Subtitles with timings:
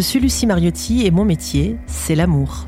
[0.00, 2.64] Je suis Lucie Mariotti et mon métier, c'est l'amour.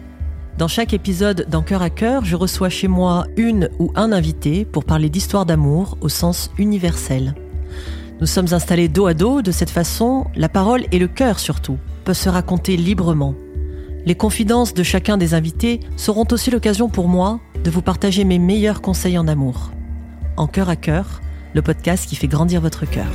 [0.59, 4.67] Dans chaque épisode d'En cœur à cœur, je reçois chez moi une ou un invité
[4.67, 7.35] pour parler d'histoire d'amour au sens universel.
[8.21, 11.79] Nous sommes installés dos à dos, de cette façon, la parole et le cœur surtout
[12.05, 13.35] peuvent se raconter librement.
[14.05, 18.39] Les confidences de chacun des invités seront aussi l'occasion pour moi de vous partager mes
[18.39, 19.71] meilleurs conseils en amour.
[20.37, 21.23] En cœur à cœur,
[21.55, 23.11] le podcast qui fait grandir votre cœur.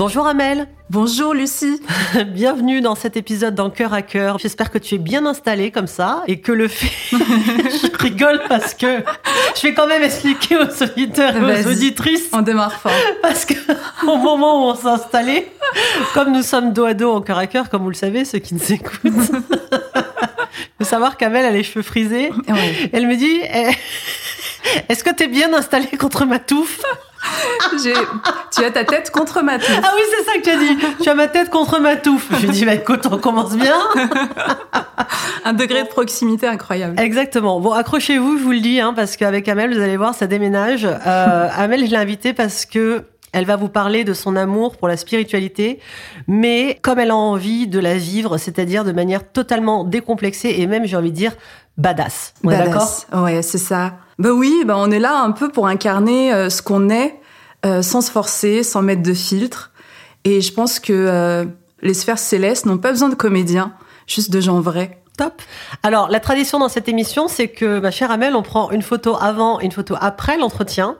[0.00, 0.66] Bonjour Amel.
[0.88, 1.78] Bonjour Lucie.
[2.28, 4.38] Bienvenue dans cet épisode d'En cœur à cœur.
[4.38, 6.90] J'espère que tu es bien installée comme ça et que le fait.
[7.18, 8.86] je rigole parce que
[9.56, 12.30] je vais quand même expliquer aux auditeurs et aux auditrices.
[12.32, 12.92] On démarre fort.
[13.20, 13.52] Parce que
[14.06, 15.46] au moment où on s'est installé,
[16.14, 18.38] comme nous sommes dos à dos en cœur à cœur, comme vous le savez, ceux
[18.38, 19.00] qui nous écoutent.
[19.04, 19.10] Il
[20.78, 22.30] faut savoir qu'Amel a les cheveux frisés.
[22.94, 23.68] Elle me dit eh,
[24.88, 26.80] Est-ce que tu es bien installée contre ma touffe?
[28.52, 29.80] tu as ta tête contre ma touffe.
[29.82, 30.78] Ah oui, c'est ça que tu as dit.
[31.02, 32.28] Tu as ma tête contre ma touffe.
[32.32, 33.76] Je lui dis, bah écoute, on commence bien.
[35.44, 37.00] Un degré de proximité incroyable.
[37.00, 37.60] Exactement.
[37.60, 40.84] Bon, accrochez-vous, je vous le dis, hein, parce qu'avec Amel, vous allez voir, ça déménage.
[40.84, 44.88] Euh, Amel, je l'ai invitée parce que elle va vous parler de son amour pour
[44.88, 45.78] la spiritualité,
[46.26, 50.84] mais comme elle a envie de la vivre, c'est-à-dire de manière totalement décomplexée et même,
[50.84, 51.32] j'ai envie de dire,
[51.76, 52.34] badass.
[52.44, 52.88] On d'accord?
[53.14, 53.94] Ouais, c'est ça.
[54.18, 57.18] Bah oui, bah on est là un peu pour incarner euh, ce qu'on est,
[57.64, 59.70] euh, sans se forcer, sans mettre de filtre.
[60.24, 61.44] Et je pense que euh,
[61.82, 63.72] les sphères célestes n'ont pas besoin de comédiens,
[64.06, 64.98] juste de gens vrais.
[65.16, 65.42] Top.
[65.82, 69.16] Alors, la tradition dans cette émission, c'est que, ma chère Amel, on prend une photo
[69.20, 70.96] avant et une photo après l'entretien.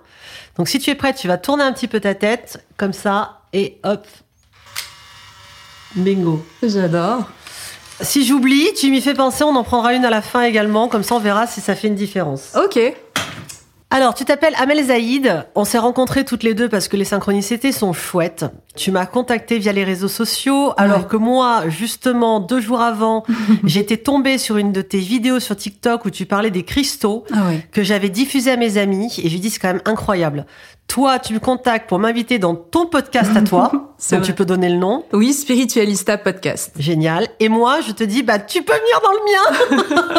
[0.57, 3.41] Donc si tu es prête, tu vas tourner un petit peu ta tête, comme ça,
[3.53, 4.07] et hop.
[5.95, 6.45] Bingo.
[6.63, 7.29] J'adore.
[8.01, 11.03] Si j'oublie, tu m'y fais penser, on en prendra une à la fin également, comme
[11.03, 12.57] ça on verra si ça fait une différence.
[12.57, 12.79] Ok.
[13.93, 15.47] Alors, tu t'appelles Amel Zaïd.
[15.57, 18.45] On s'est rencontrés toutes les deux parce que les synchronicités sont chouettes.
[18.77, 23.25] Tu m'as contacté via les réseaux sociaux, alors que moi, justement, deux jours avant,
[23.65, 27.51] j'étais tombée sur une de tes vidéos sur TikTok où tu parlais des cristaux ah
[27.73, 30.47] que j'avais diffusé à mes amis et j'ai dit c'est quand même incroyable.
[30.87, 33.71] Toi, tu me contactes pour m'inviter dans ton podcast à toi.
[34.11, 35.05] donc tu peux donner le nom.
[35.13, 36.73] Oui, Spiritualista Podcast.
[36.79, 37.29] Génial.
[37.39, 40.11] Et moi, je te dis, bah, tu peux venir dans le mien.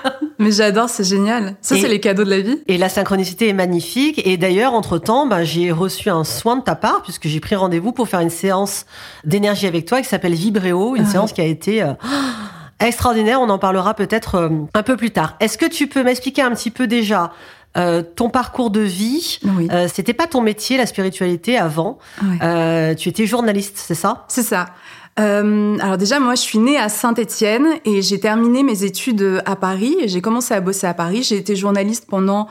[0.41, 1.55] Mais j'adore, c'est génial.
[1.61, 2.61] Ça, c'est les cadeaux de la vie.
[2.67, 4.21] Et la synchronicité est magnifique.
[4.25, 7.91] Et d'ailleurs, entre-temps, bah, j'ai reçu un soin de ta part, puisque j'ai pris rendez-vous
[7.91, 8.85] pour faire une séance
[9.23, 11.11] d'énergie avec toi qui s'appelle Vibréo, une ah.
[11.11, 11.83] séance qui a été...
[11.83, 11.93] Euh,
[12.79, 15.35] extraordinaire, on en parlera peut-être euh, un peu plus tard.
[15.39, 17.31] Est-ce que tu peux m'expliquer un petit peu déjà
[17.77, 19.69] euh, ton parcours de vie, oui.
[19.71, 21.99] euh, c'était pas ton métier, la spiritualité avant.
[22.43, 24.25] Euh, tu étais journaliste, c'est ça?
[24.27, 24.71] C'est ça.
[25.19, 29.55] Euh, alors déjà, moi, je suis née à Saint-Étienne et j'ai terminé mes études à
[29.55, 29.95] Paris.
[30.05, 31.23] J'ai commencé à bosser à Paris.
[31.23, 32.47] J'ai été journaliste pendant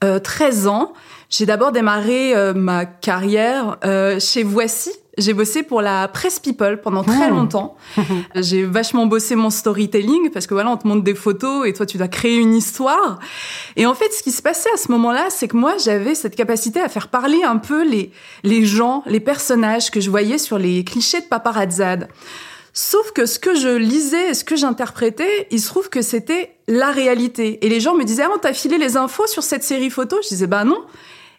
[0.00, 0.92] 13 ans.
[1.30, 3.78] J'ai d'abord démarré ma carrière
[4.18, 7.34] chez Voici, j'ai bossé pour la Presse People pendant très oh.
[7.34, 7.76] longtemps.
[8.36, 11.84] J'ai vachement bossé mon storytelling parce que voilà, on te montre des photos et toi
[11.84, 13.18] tu dois créer une histoire.
[13.76, 16.36] Et en fait, ce qui se passait à ce moment-là, c'est que moi j'avais cette
[16.36, 18.12] capacité à faire parler un peu les
[18.44, 22.08] les gens, les personnages que je voyais sur les clichés de paparazzade.
[22.72, 26.92] Sauf que ce que je lisais, ce que j'interprétais, il se trouve que c'était la
[26.92, 27.64] réalité.
[27.66, 30.16] Et les gens me disaient, ah, t'as filé les infos sur cette série photo?
[30.22, 30.80] Je disais, bah non.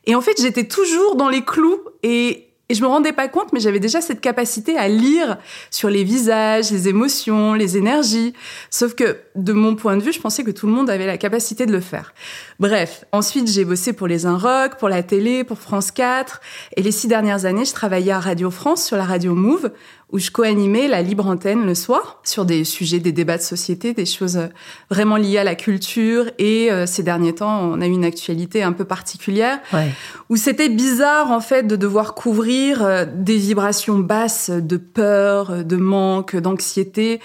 [0.05, 3.59] Et en fait, j'étais toujours dans les clous et, je me rendais pas compte, mais
[3.59, 5.37] j'avais déjà cette capacité à lire
[5.71, 8.31] sur les visages, les émotions, les énergies.
[8.69, 11.17] Sauf que, de mon point de vue, je pensais que tout le monde avait la
[11.17, 12.13] capacité de le faire.
[12.61, 13.03] Bref.
[13.11, 16.39] Ensuite, j'ai bossé pour les Inrocks, pour la télé, pour France 4.
[16.77, 19.71] Et les six dernières années, je travaillais à Radio France sur la radio Move,
[20.11, 23.93] où je co-animais la libre antenne le soir sur des sujets, des débats de société,
[23.93, 24.47] des choses euh,
[24.89, 26.25] vraiment liées à la culture.
[26.37, 29.59] Et euh, ces derniers temps, on a eu une actualité un peu particulière
[30.29, 35.77] où c'était bizarre en fait de devoir couvrir euh, des vibrations basses de peur, de
[35.77, 37.21] manque, d'anxiété.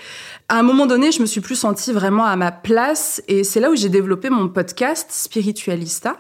[0.48, 3.58] À un moment donné, je me suis plus sentie vraiment à ma place et c'est
[3.58, 6.16] là où j'ai développé mon podcast Spiritualista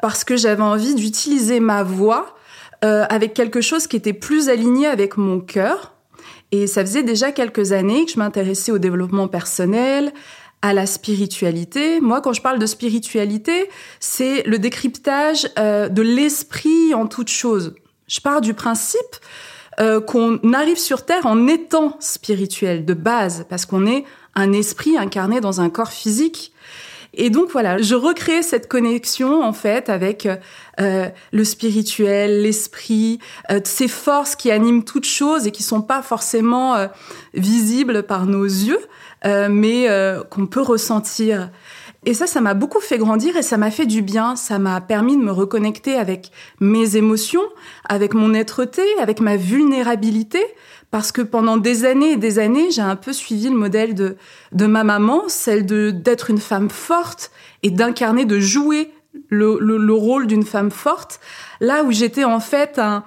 [0.00, 2.37] parce que j'avais envie d'utiliser ma voix
[2.84, 5.94] euh, avec quelque chose qui était plus aligné avec mon cœur.
[6.50, 10.12] Et ça faisait déjà quelques années que je m'intéressais au développement personnel,
[10.62, 12.00] à la spiritualité.
[12.00, 13.68] Moi, quand je parle de spiritualité,
[14.00, 17.74] c'est le décryptage euh, de l'esprit en toute chose.
[18.08, 19.16] Je pars du principe
[19.80, 24.04] euh, qu'on arrive sur Terre en étant spirituel de base, parce qu'on est
[24.34, 26.52] un esprit incarné dans un corps physique.
[27.14, 30.28] Et donc voilà, je recréais cette connexion en fait avec
[30.80, 33.18] euh, le spirituel, l'esprit,
[33.50, 36.86] euh, ces forces qui animent toute chose et qui sont pas forcément euh,
[37.34, 38.80] visibles par nos yeux,
[39.24, 39.88] mais
[40.30, 41.50] qu'on peut ressentir.
[42.08, 44.34] Et ça, ça m'a beaucoup fait grandir et ça m'a fait du bien.
[44.34, 47.42] Ça m'a permis de me reconnecter avec mes émotions,
[47.86, 50.40] avec mon êtreté, avec ma vulnérabilité.
[50.90, 54.16] Parce que pendant des années et des années, j'ai un peu suivi le modèle de,
[54.52, 57.30] de ma maman, celle d'être une femme forte
[57.62, 58.90] et d'incarner, de jouer
[59.28, 61.20] le, le, le rôle d'une femme forte.
[61.60, 63.04] Là où j'étais en fait un,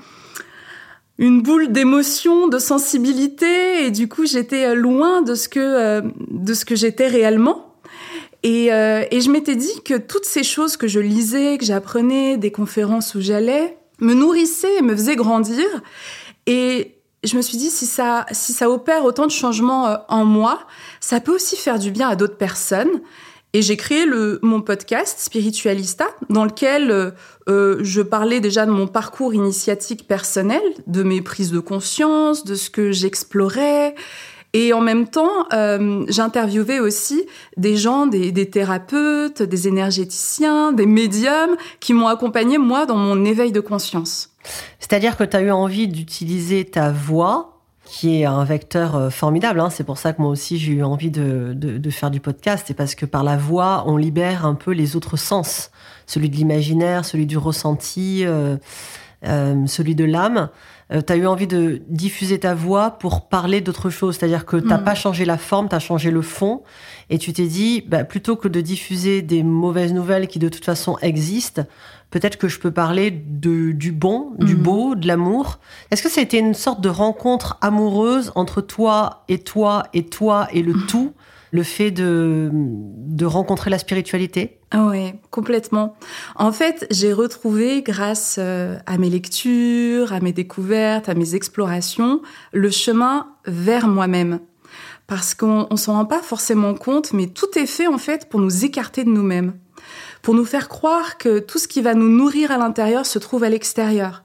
[1.18, 6.54] une boule d'émotion, de sensibilité, et du coup j'étais loin de ce que euh, de
[6.54, 7.71] ce que j'étais réellement.
[8.44, 12.38] Et, euh, et je m'étais dit que toutes ces choses que je lisais, que j'apprenais,
[12.38, 15.66] des conférences où j'allais, me nourrissaient et me faisaient grandir.
[16.48, 20.26] Et je me suis dit, si ça, si ça opère autant de changements euh, en
[20.26, 20.66] moi,
[21.00, 23.02] ça peut aussi faire du bien à d'autres personnes.
[23.54, 27.12] Et j'ai créé le, mon podcast Spiritualista, dans lequel euh,
[27.50, 32.56] euh, je parlais déjà de mon parcours initiatique personnel, de mes prises de conscience, de
[32.56, 33.94] ce que j'explorais.
[34.54, 37.26] Et en même temps, euh, j'interviewais aussi
[37.56, 43.52] des gens, des, thérapeutes, des énergéticiens, des médiums qui m'ont accompagné, moi, dans mon éveil
[43.52, 44.30] de conscience.
[44.80, 47.48] C'est-à-dire que tu as eu envie d'utiliser ta voix
[47.86, 49.60] qui est un vecteur euh, formidable.
[49.60, 49.70] Hein.
[49.70, 52.66] C'est pour ça que moi aussi j'ai eu envie de, de, faire du podcast.
[52.68, 55.72] C'est parce que par la voix, on libère un peu les autres sens,
[56.08, 58.58] celui de l'imaginaire, celui du ressenti, euh,
[59.68, 60.50] celui de l'âme.
[60.92, 64.18] Euh, tu as eu envie de diffuser ta voix pour parler d'autre chose.
[64.18, 64.84] C'est-à-dire que t'as mmh.
[64.84, 66.64] pas changé la forme, tu as changé le fond.
[67.10, 70.66] Et tu t'es dit, bah, plutôt que de diffuser des mauvaises nouvelles qui de toute
[70.66, 71.64] façon existent,
[72.10, 74.62] peut-être que je peux parler de, du bon, du mmh.
[74.62, 75.60] beau, de l'amour.
[75.92, 80.06] Est-ce que ça a été une sorte de rencontre amoureuse entre toi et toi et
[80.06, 80.88] toi et le mmh.
[80.88, 81.14] tout,
[81.52, 84.60] le fait de, de rencontrer la spiritualité?
[84.72, 85.96] Ah oui, complètement.
[86.36, 92.22] En fait, j'ai retrouvé, grâce euh, à mes lectures, à mes découvertes, à mes explorations,
[92.54, 94.40] le chemin vers moi-même.
[95.08, 98.40] Parce qu'on ne s'en rend pas forcément compte, mais tout est fait en fait pour
[98.40, 99.54] nous écarter de nous-mêmes
[100.22, 103.44] pour nous faire croire que tout ce qui va nous nourrir à l'intérieur se trouve
[103.44, 104.24] à l'extérieur.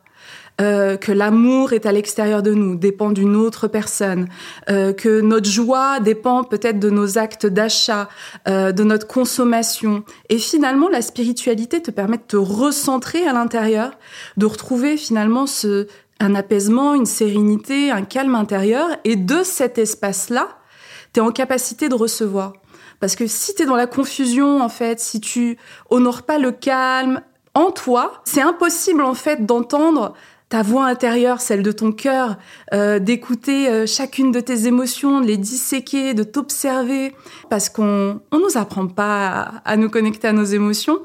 [0.59, 4.27] Euh, que l'amour est à l'extérieur de nous, dépend d'une autre personne,
[4.71, 8.09] euh, que notre joie dépend peut-être de nos actes d'achat,
[8.49, 10.03] euh, de notre consommation.
[10.31, 13.99] Et finalement, la spiritualité te permet de te recentrer à l'intérieur,
[14.39, 15.89] de retrouver finalement ce,
[16.21, 18.89] un apaisement, une sérénité, un calme intérieur.
[19.05, 20.49] Et de cet espace-là,
[21.13, 22.55] tu es en capacité de recevoir.
[22.99, 25.59] Parce que si tu es dans la confusion, en fait, si tu
[25.91, 27.21] honores pas le calme
[27.53, 30.15] en toi, c'est impossible, en fait, d'entendre
[30.49, 32.37] ta voix intérieure, celle de ton cœur,
[32.73, 37.15] euh, d'écouter euh, chacune de tes émotions, de les disséquer, de t'observer,
[37.51, 39.29] parce qu'on on nous apprend pas
[39.65, 41.01] à, à, nous connecter à nos émotions.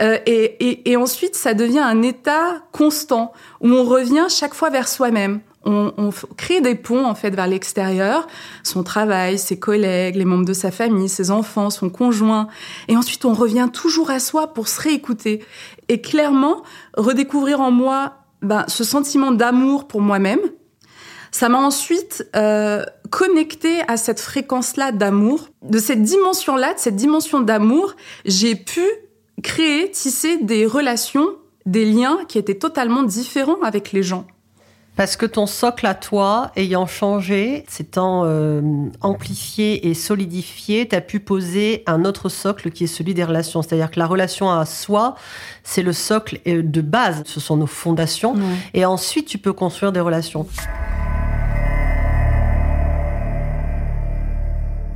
[0.00, 4.70] Euh, et, et, et ensuite, ça devient un état constant où on revient chaque fois
[4.70, 5.40] vers soi-même.
[5.64, 8.26] On, on, crée des ponts en fait vers l'extérieur,
[8.62, 12.46] son travail, ses collègues, les membres de sa famille, ses enfants, son conjoint,
[12.86, 15.44] et ensuite on revient toujours à soi pour se réécouter.
[15.88, 16.62] Et clairement
[16.96, 20.40] redécouvrir en moi ben, ce sentiment d'amour pour moi-même.
[21.30, 27.40] Ça m'a ensuite euh, connecté à cette fréquence-là d'amour, de cette dimension-là, de cette dimension
[27.40, 27.94] d'amour,
[28.24, 28.82] j'ai pu
[29.42, 31.28] créer, tisser des relations,
[31.66, 34.26] des liens qui étaient totalement différents avec les gens.
[34.98, 38.60] Parce que ton socle à toi, ayant changé, s'étant euh,
[39.00, 43.62] amplifié et solidifié, tu as pu poser un autre socle qui est celui des relations.
[43.62, 45.14] C'est-à-dire que la relation à soi,
[45.62, 48.34] c'est le socle euh, de base, ce sont nos fondations.
[48.34, 48.42] Mmh.
[48.74, 50.48] Et ensuite, tu peux construire des relations.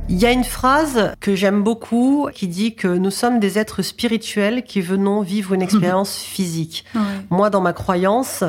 [0.09, 3.81] Il y a une phrase que j'aime beaucoup qui dit que nous sommes des êtres
[3.81, 6.85] spirituels qui venons vivre une expérience physique.
[6.93, 7.01] Ouais.
[7.29, 8.43] Moi, dans ma croyance,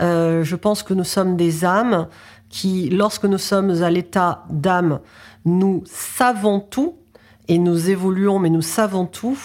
[0.00, 2.08] euh, je pense que nous sommes des âmes
[2.50, 5.00] qui, lorsque nous sommes à l'état d'âme,
[5.44, 6.96] nous savons tout
[7.48, 9.38] et nous évoluons, mais nous savons tout.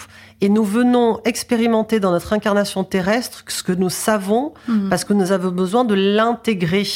[0.44, 4.90] Et nous venons expérimenter dans notre incarnation terrestre ce que nous savons mmh.
[4.90, 6.86] parce que nous avons besoin de l'intégrer.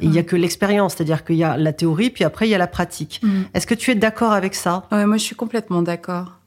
[0.00, 2.54] Il n'y a que l'expérience, c'est-à-dire qu'il y a la théorie, puis après il y
[2.54, 3.20] a la pratique.
[3.22, 3.28] Mmh.
[3.54, 4.86] Est-ce que tu es d'accord avec ça?
[4.92, 6.40] Ouais, moi je suis complètement d'accord.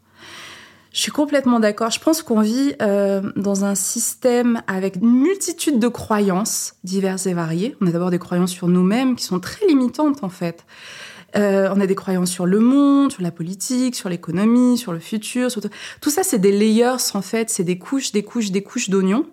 [0.92, 1.90] Je suis complètement d'accord.
[1.90, 7.34] Je pense qu'on vit euh, dans un système avec une multitude de croyances diverses et
[7.34, 7.76] variées.
[7.82, 10.66] On a d'abord des croyances sur nous-mêmes qui sont très limitantes en fait.
[11.36, 15.00] Euh, on a des croyances sur le monde, sur la politique, sur l'économie, sur le
[15.00, 15.50] futur.
[15.50, 15.70] Sur tout...
[16.02, 19.26] tout ça, c'est des layers en fait, c'est des couches, des couches, des couches d'oignons.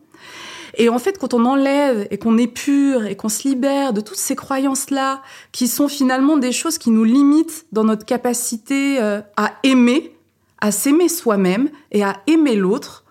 [0.77, 4.17] Et en fait, quand on enlève et qu'on pur et qu'on se libère de toutes
[4.17, 9.53] ces croyances-là, qui sont finalement des choses qui nous limitent dans notre capacité euh, à
[9.65, 10.15] aimer,
[10.61, 13.05] à s'aimer soi-même et à aimer l'autre,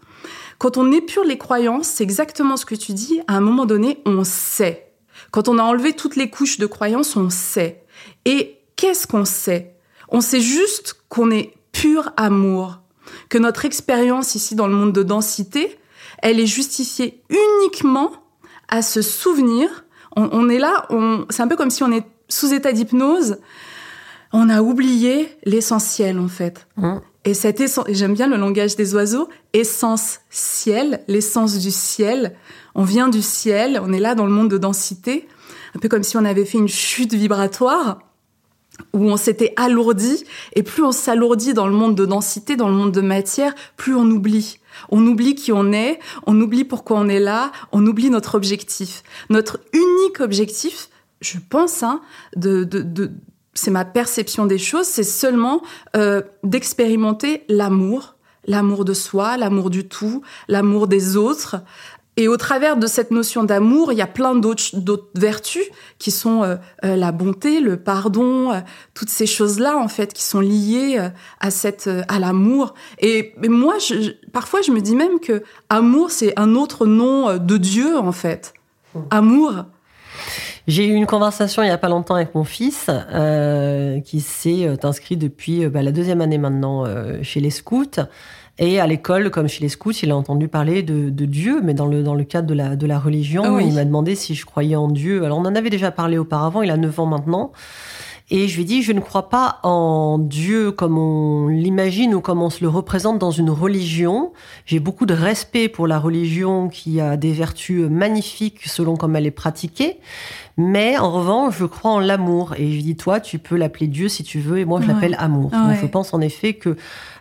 [0.58, 4.00] quand on épure les croyances, c'est exactement ce que tu dis, à un moment donné,
[4.06, 4.92] on sait.
[5.32, 7.84] Quand on a enlevé toutes les couches de croyances, on sait.
[8.26, 9.76] Et qu'est-ce qu'on sait?
[10.08, 12.80] On sait juste qu'on est pur amour.
[13.28, 15.78] que notre expérience ici dans le monde de densité,
[16.20, 18.12] elle est justifiée uniquement
[18.68, 19.86] à se souvenir.
[20.16, 20.88] On, est là,
[21.30, 23.38] c'est un peu comme si on est sous état d'hypnose.
[24.32, 26.68] On a oublié l'essentiel en fait.
[26.78, 26.98] Mmh.
[27.26, 32.36] Et cette essence, j'aime bien le langage des oiseaux, essence ciel, l'essence du ciel.
[32.76, 35.28] On vient du ciel, on est là dans le monde de densité,
[35.76, 38.00] un peu comme si on avait fait une chute vibratoire
[38.94, 42.76] où on s'était alourdi, et plus on s'alourdit dans le monde de densité, dans le
[42.76, 44.60] monde de matière, plus on oublie.
[44.90, 49.04] On oublie qui on est, on oublie pourquoi on est là, on oublie notre objectif.
[49.30, 50.90] Notre unique objectif,
[51.22, 52.02] je pense, hein,
[53.54, 55.62] c'est ma perception des choses, c'est seulement
[55.96, 61.58] euh, d'expérimenter l'amour, l'amour de soi, l'amour du tout, l'amour des autres,
[62.20, 65.64] et au travers de cette notion d'amour, il y a plein d'autres vertus
[66.00, 68.60] qui sont euh, euh, la bonté, le pardon, euh,
[68.94, 71.00] toutes ces choses-là en fait qui sont liées
[71.40, 72.74] à cette à l'amour.
[73.00, 77.58] Et, moi, je, parfois, je me dis même que amour, c'est un autre nom de
[77.58, 78.54] Dieu en fait.
[78.94, 79.00] Mmh.
[79.12, 79.54] Amour.
[80.68, 82.90] J'ai eu une conversation il y a pas longtemps avec mon fils
[84.04, 86.84] qui s'est inscrit depuis bah, la deuxième année maintenant
[87.24, 88.02] chez les scouts
[88.60, 91.86] et à l'école, comme chez les scouts, il a entendu parler de, Dieu, mais dans
[91.86, 93.44] le, dans le cadre de la, de la religion.
[93.46, 95.24] Ah il m'a demandé si je croyais en Dieu.
[95.24, 97.52] Alors on en avait déjà parlé auparavant, il a 9 ans maintenant.
[98.32, 102.22] Et je lui ai dit, je ne crois pas en Dieu comme on l'imagine ou
[102.22, 104.34] comme on se le représente dans une religion.
[104.66, 109.26] J'ai beaucoup de respect pour la religion qui a des vertus magnifiques selon comme elle
[109.26, 110.00] est pratiquée.
[110.58, 112.54] Mais en revanche, je crois en l'amour.
[112.58, 114.88] Et je lui dis, toi, tu peux l'appeler Dieu si tu veux, et moi, je
[114.88, 115.50] l'appelle amour.
[115.50, 116.76] Donc, je pense en effet que,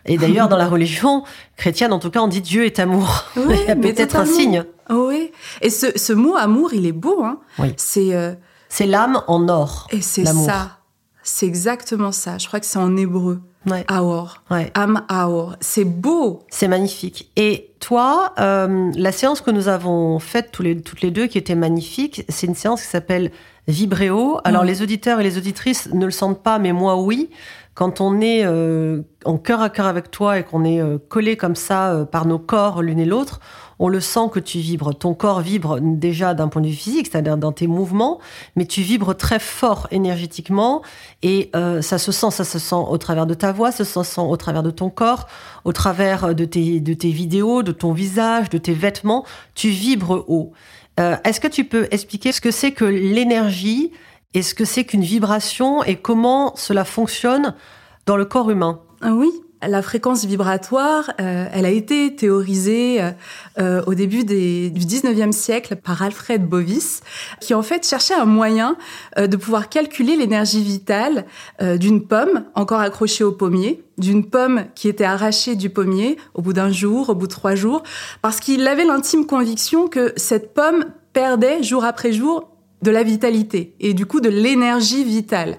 [0.05, 1.23] et d'ailleurs, dans la religion
[1.55, 3.23] chrétienne, en tout cas, on dit Dieu est amour.
[3.35, 4.63] Oui, il y a peut-être un signe.
[4.89, 5.31] Oui.
[5.61, 7.39] Et ce, ce, mot amour, il est beau, hein.
[7.59, 7.73] Oui.
[7.77, 8.33] C'est, euh,
[8.67, 9.87] c'est l'âme en or.
[9.91, 10.78] Et c'est ça.
[11.31, 12.39] C'est exactement ça.
[12.39, 13.39] Je crois que c'est en hébreu.
[13.67, 13.85] Ouais.
[13.87, 14.41] Aor.
[14.49, 14.71] Ouais.
[14.73, 15.55] Am Aor.
[15.61, 16.41] C'est beau.
[16.49, 17.31] C'est magnifique.
[17.35, 21.37] Et toi, euh, la séance que nous avons faite tous les, toutes les deux, qui
[21.37, 23.31] était magnifique, c'est une séance qui s'appelle
[23.67, 24.39] Vibréo.
[24.43, 27.29] Alors les auditeurs et les auditrices ne le sentent pas, mais moi oui.
[27.79, 31.37] Quand on est euh, en cœur à cœur avec toi et qu'on est euh, collé
[31.37, 33.39] comme ça euh, par nos corps l'une et l'autre,
[33.79, 34.93] on le sent que tu vibres.
[34.93, 38.19] Ton corps vibre déjà d'un point de vue physique, c'est-à-dire dans tes mouvements,
[38.57, 40.81] mais tu vibres très fort énergétiquement
[41.23, 44.19] et ça se sent, ça se sent au travers de ta voix, ça se sent
[44.19, 45.29] au travers de ton corps,
[45.63, 46.81] au travers de tes,
[47.11, 49.23] vidéos, de ton visage, de tes vêtements.
[49.55, 50.51] Tu vibres haut.
[50.97, 53.93] Est-ce que tu peux expliquer ce que c'est que l'énergie
[54.33, 57.55] et ce que c'est qu'une vibration et comment cela fonctionne
[58.05, 58.81] dans le corps humain.
[59.01, 59.29] Ah Oui,
[59.67, 63.11] la fréquence vibratoire, euh, elle a été théorisée euh,
[63.59, 67.01] euh, au début du 19e siècle par Alfred Bovis,
[67.41, 68.77] qui en fait cherchait un moyen
[69.17, 71.25] de pouvoir calculer l'énergie vitale
[71.61, 76.53] d'une pomme encore accrochée au pommier, d'une pomme qui était arrachée du pommier au bout
[76.53, 77.83] d'un jour, au bout de trois jours,
[78.21, 82.49] parce qu'il avait l'intime conviction que cette pomme perdait jour après jour
[82.81, 85.57] de la vitalité et du coup de l'énergie vitale.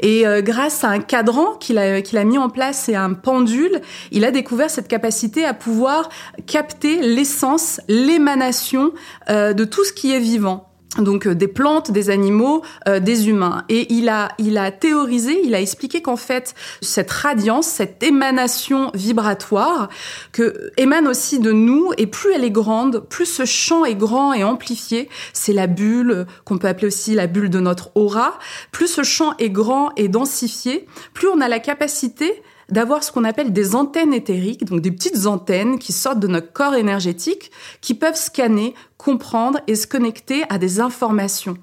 [0.00, 3.12] Et euh, grâce à un cadran qu'il a, qu'il a mis en place et un
[3.12, 3.80] pendule,
[4.12, 6.08] il a découvert cette capacité à pouvoir
[6.46, 8.92] capter l'essence, l'émanation
[9.28, 10.68] euh, de tout ce qui est vivant
[10.98, 13.64] donc euh, des plantes, des animaux, euh, des humains.
[13.68, 18.90] Et il a, il a théorisé, il a expliqué qu'en fait, cette radiance, cette émanation
[18.94, 19.88] vibratoire,
[20.32, 24.32] que émane aussi de nous, et plus elle est grande, plus ce champ est grand
[24.32, 28.38] et amplifié, c'est la bulle, qu'on peut appeler aussi la bulle de notre aura,
[28.72, 33.24] plus ce champ est grand et densifié, plus on a la capacité d'avoir ce qu'on
[33.24, 37.94] appelle des antennes éthériques, donc des petites antennes qui sortent de notre corps énergétique, qui
[37.94, 41.56] peuvent scanner, comprendre et se connecter à des informations.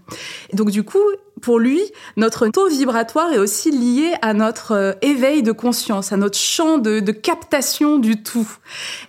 [0.51, 0.99] Et donc du coup,
[1.41, 1.81] pour lui,
[2.17, 6.77] notre taux vibratoire est aussi lié à notre euh, éveil de conscience, à notre champ
[6.77, 8.47] de, captation du tout.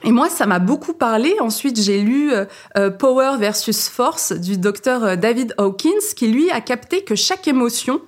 [0.03, 1.35] Et moi, ça m'a beaucoup parlé.
[1.41, 2.47] Ensuite, j'ai lu euh,
[2.77, 8.01] euh, Power versus Force du docteur David Hawkins, qui lui a capté que chaque émotion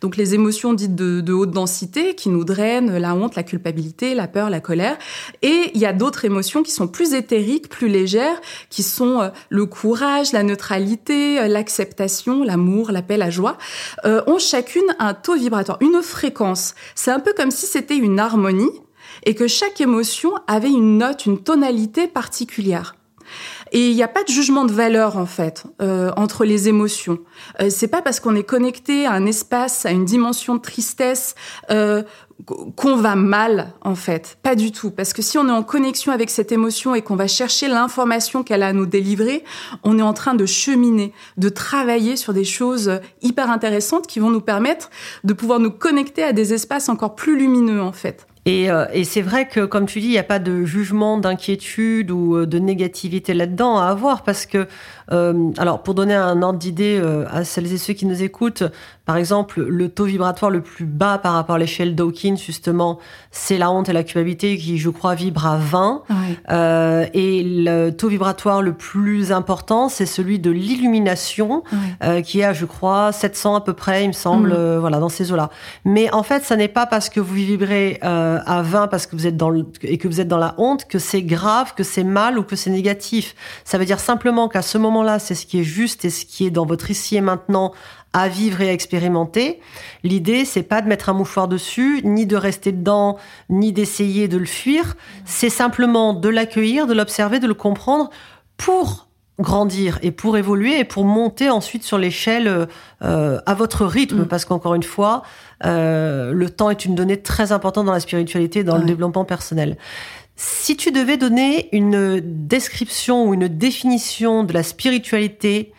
[0.00, 4.28] donc les émotions dites de, haute densité qui nous drainent, la honte, la culpabilité, la
[4.28, 4.96] peur, la colère.
[5.42, 8.40] Et il y a d'autres émotions qui sont plus éthériques, plus légères,
[8.70, 13.58] qui sont euh, le courage, la neutralité, euh, l'acceptation, l'amour, la paix, la joie,
[14.04, 16.74] euh, ont chacune un taux vibratoire, une fréquence.
[16.94, 18.70] C'est un peu comme si c'était une harmonie
[19.24, 22.96] et que chaque émotion avait une note, une tonalité particulière.
[23.72, 27.18] Et il n'y a pas de jugement de valeur en fait euh, entre les émotions.
[27.60, 31.34] Euh, c'est pas parce qu'on est connecté à un espace, à une dimension de tristesse
[31.70, 32.02] euh,
[32.76, 34.36] qu'on va mal en fait.
[34.42, 34.90] Pas du tout.
[34.90, 38.42] Parce que si on est en connexion avec cette émotion et qu'on va chercher l'information
[38.42, 39.42] qu'elle a à nous délivrer,
[39.84, 44.30] on est en train de cheminer, de travailler sur des choses hyper intéressantes qui vont
[44.30, 44.90] nous permettre
[45.24, 48.26] de pouvoir nous connecter à des espaces encore plus lumineux en fait.
[48.44, 51.16] Et, euh, et c'est vrai que, comme tu dis, il n'y a pas de jugement,
[51.16, 54.66] d'inquiétude ou euh, de négativité là-dedans à avoir parce que,
[55.12, 58.64] euh, alors, pour donner un ordre d'idée à celles et ceux qui nous écoutent,
[59.04, 62.98] par exemple, le taux vibratoire le plus bas par rapport à l'échelle Dawkins, justement,
[63.30, 66.02] c'est la honte et la culpabilité qui, je crois, vibre à 20.
[66.08, 66.14] Ouais.
[66.50, 71.64] Euh, et le taux vibratoire le plus important, c'est celui de l'illumination,
[72.04, 74.56] euh, qui est à, je crois, 700 à peu près, il me semble, Mhm.
[74.56, 75.50] euh, voilà, dans ces eaux-là.
[75.84, 79.16] Mais en fait, ça n'est pas parce que vous vibrez euh, à 20 parce que
[79.16, 81.82] vous êtes dans le, et que vous êtes dans la honte que c'est grave, que
[81.82, 83.34] c'est mal ou que c'est négatif.
[83.64, 86.46] Ça veut dire simplement qu'à ce moment-là, c'est ce qui est juste et ce qui
[86.46, 87.72] est dans votre ici et maintenant
[88.12, 89.60] à vivre et à expérimenter.
[90.02, 93.16] L'idée, c'est pas de mettre un mouchoir dessus, ni de rester dedans,
[93.48, 94.96] ni d'essayer de le fuir.
[95.24, 98.10] C'est simplement de l'accueillir, de l'observer, de le comprendre
[98.56, 102.68] pour grandir et pour évoluer et pour monter ensuite sur l'échelle
[103.02, 104.22] euh, à votre rythme.
[104.22, 104.28] Mm.
[104.28, 105.22] Parce qu'encore une fois,
[105.64, 109.24] euh, le temps est une donnée très importante dans la spiritualité et dans le développement
[109.24, 109.78] personnel.
[110.36, 115.72] Si tu devais donner une description ou une définition de la spiritualité,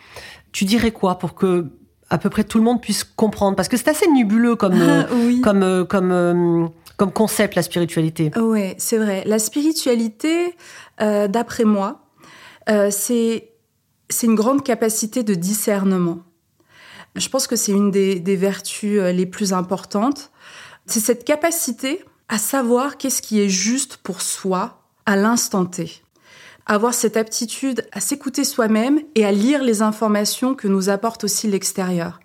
[0.52, 1.70] tu dirais quoi pour que
[2.14, 5.02] à peu près tout le monde puisse comprendre Parce que c'est assez nébuleux comme, euh,
[5.12, 5.40] oui.
[5.40, 6.66] comme, euh, comme, euh,
[6.96, 8.30] comme concept, la spiritualité.
[8.38, 9.24] Ouais, c'est vrai.
[9.26, 10.54] La spiritualité,
[11.00, 12.06] euh, d'après moi,
[12.70, 13.50] euh, c'est
[14.22, 16.20] une grande capacité de discernement.
[17.16, 20.30] Je pense que c'est une des, des vertus les plus importantes.
[20.86, 26.03] C'est cette capacité à savoir qu'est-ce qui est juste pour soi à l'instant T.
[26.66, 31.46] Avoir cette aptitude à s'écouter soi-même et à lire les informations que nous apporte aussi
[31.46, 32.20] l'extérieur.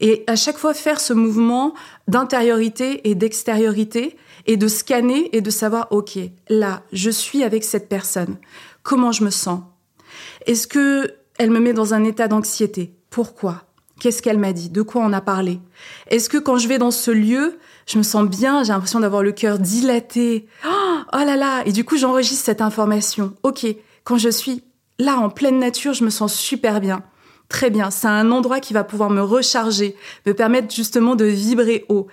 [0.00, 1.74] Et à chaque fois faire ce mouvement
[2.06, 7.88] d'intériorité et d'extériorité et de scanner et de savoir, OK, là, je suis avec cette
[7.88, 8.36] personne.
[8.82, 9.60] Comment je me sens?
[10.46, 12.94] Est-ce que elle me met dans un état d'anxiété?
[13.10, 13.64] Pourquoi?
[14.00, 14.70] Qu'est-ce qu'elle m'a dit?
[14.70, 15.60] De quoi on a parlé?
[16.08, 19.22] Est-ce que quand je vais dans ce lieu, je me sens bien J'ai l'impression d'avoir
[19.22, 20.46] le cœur dilaté.
[20.66, 23.34] Oh, oh là là Et du coup, j'enregistre cette information.
[23.42, 23.66] OK,
[24.04, 24.62] quand je suis
[24.98, 27.02] là en pleine nature, je me sens super bien.
[27.48, 29.96] Très bien, c'est un endroit qui va pouvoir me recharger,
[30.26, 32.06] me permettre justement de vibrer haut.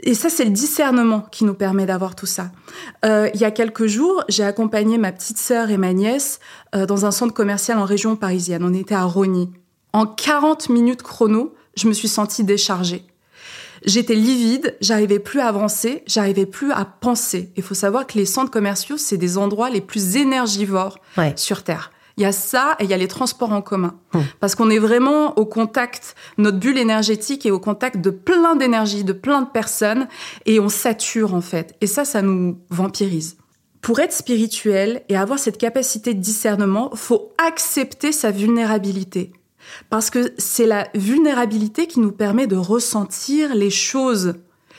[0.00, 2.50] Et ça, c'est le discernement qui nous permet d'avoir tout ça.
[3.04, 6.40] Euh, il y a quelques jours, j'ai accompagné ma petite sœur et ma nièce
[6.74, 8.64] euh, dans un centre commercial en région parisienne.
[8.64, 9.48] On était à Rogny.
[9.92, 13.07] En 40 minutes chrono, je me suis sentie déchargée.
[13.84, 17.50] J'étais livide, j'arrivais plus à avancer, j'arrivais plus à penser.
[17.56, 21.32] Il faut savoir que les centres commerciaux, c'est des endroits les plus énergivores Ouais.
[21.36, 21.90] sur Terre.
[22.16, 23.94] Il y a ça et il y a les transports en commun.
[24.12, 24.18] Mmh.
[24.40, 29.04] Parce qu'on est vraiment au contact, notre bulle énergétique est au contact de plein d'énergie,
[29.04, 30.08] de plein de personnes,
[30.44, 31.76] et on sature en fait.
[31.80, 33.36] Et ça, ça nous vampirise.
[33.82, 39.32] Pour être spirituel et avoir cette capacité de discernement, faut accepter sa vulnérabilité.
[39.90, 44.34] Parce que c'est la vulnérabilité qui nous permet de ressentir les choses,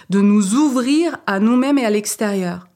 [0.09, 2.67] de nous ouvrir à nous-mêmes et à l'extérieur.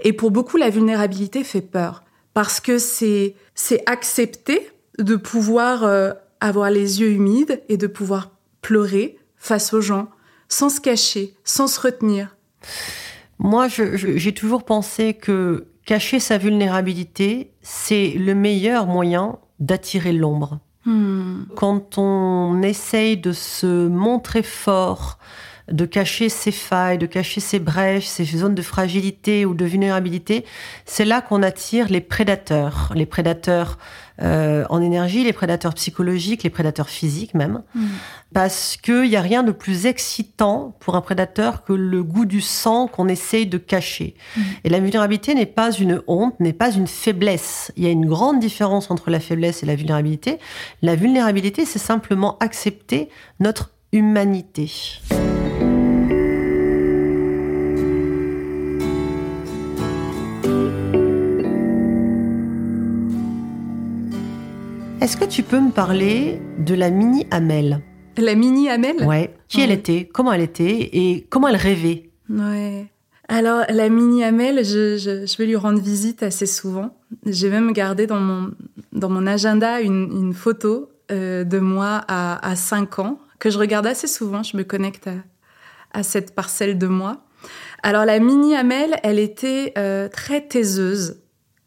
[0.00, 2.04] Et pour beaucoup, la vulnérabilité fait peur.
[2.32, 8.32] Parce que c'est, c'est accepter de pouvoir euh, avoir les yeux humides et de pouvoir
[8.60, 10.08] pleurer face aux gens,
[10.48, 12.36] sans se cacher, sans se retenir.
[13.38, 20.60] Moi, j'ai toujours pensé que cacher sa vulnérabilité, c'est le meilleur moyen d'attirer l'ombre.
[20.86, 21.44] Hmm.
[21.56, 25.18] Quand on essaye de se montrer fort,
[25.70, 30.44] de cacher ses failles, de cacher ses brèches, ses zones de fragilité ou de vulnérabilité,
[30.84, 32.92] c'est là qu'on attire les prédateurs.
[32.94, 33.78] Les prédateurs
[34.22, 37.62] euh, en énergie, les prédateurs psychologiques, les prédateurs physiques même.
[37.74, 37.86] Hmm.
[38.32, 42.40] Parce qu'il n'y a rien de plus excitant pour un prédateur que le goût du
[42.40, 44.14] sang qu'on essaye de cacher.
[44.36, 44.44] Mhm.
[44.64, 47.72] Et la vulnérabilité n'est pas une honte, n'est pas une faiblesse.
[47.76, 50.38] Il y a une grande différence entre la faiblesse et la vulnérabilité.
[50.82, 55.00] La vulnérabilité, c'est simplement accepter notre humanité.
[65.04, 67.82] Est-ce que tu peux me parler de la mini Amel?
[68.16, 69.04] La mini Amel?
[69.04, 69.34] Ouais.
[69.48, 70.08] Qui elle était?
[70.10, 70.88] Comment elle était?
[70.94, 72.08] Et comment elle rêvait?
[72.30, 72.86] Ouais.
[73.28, 76.96] Alors, la mini Amel, je, je, je vais lui rendre visite assez souvent.
[77.26, 78.52] J'ai même gardé dans mon,
[78.92, 83.58] dans mon agenda une, une photo euh, de moi à, à 5 ans, que je
[83.58, 84.42] regarde assez souvent.
[84.42, 85.16] Je me connecte à,
[85.92, 87.26] à cette parcelle de moi.
[87.82, 91.20] Alors, la mini Amel, elle était euh, très taiseuse,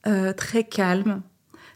[0.07, 1.21] euh, très calme,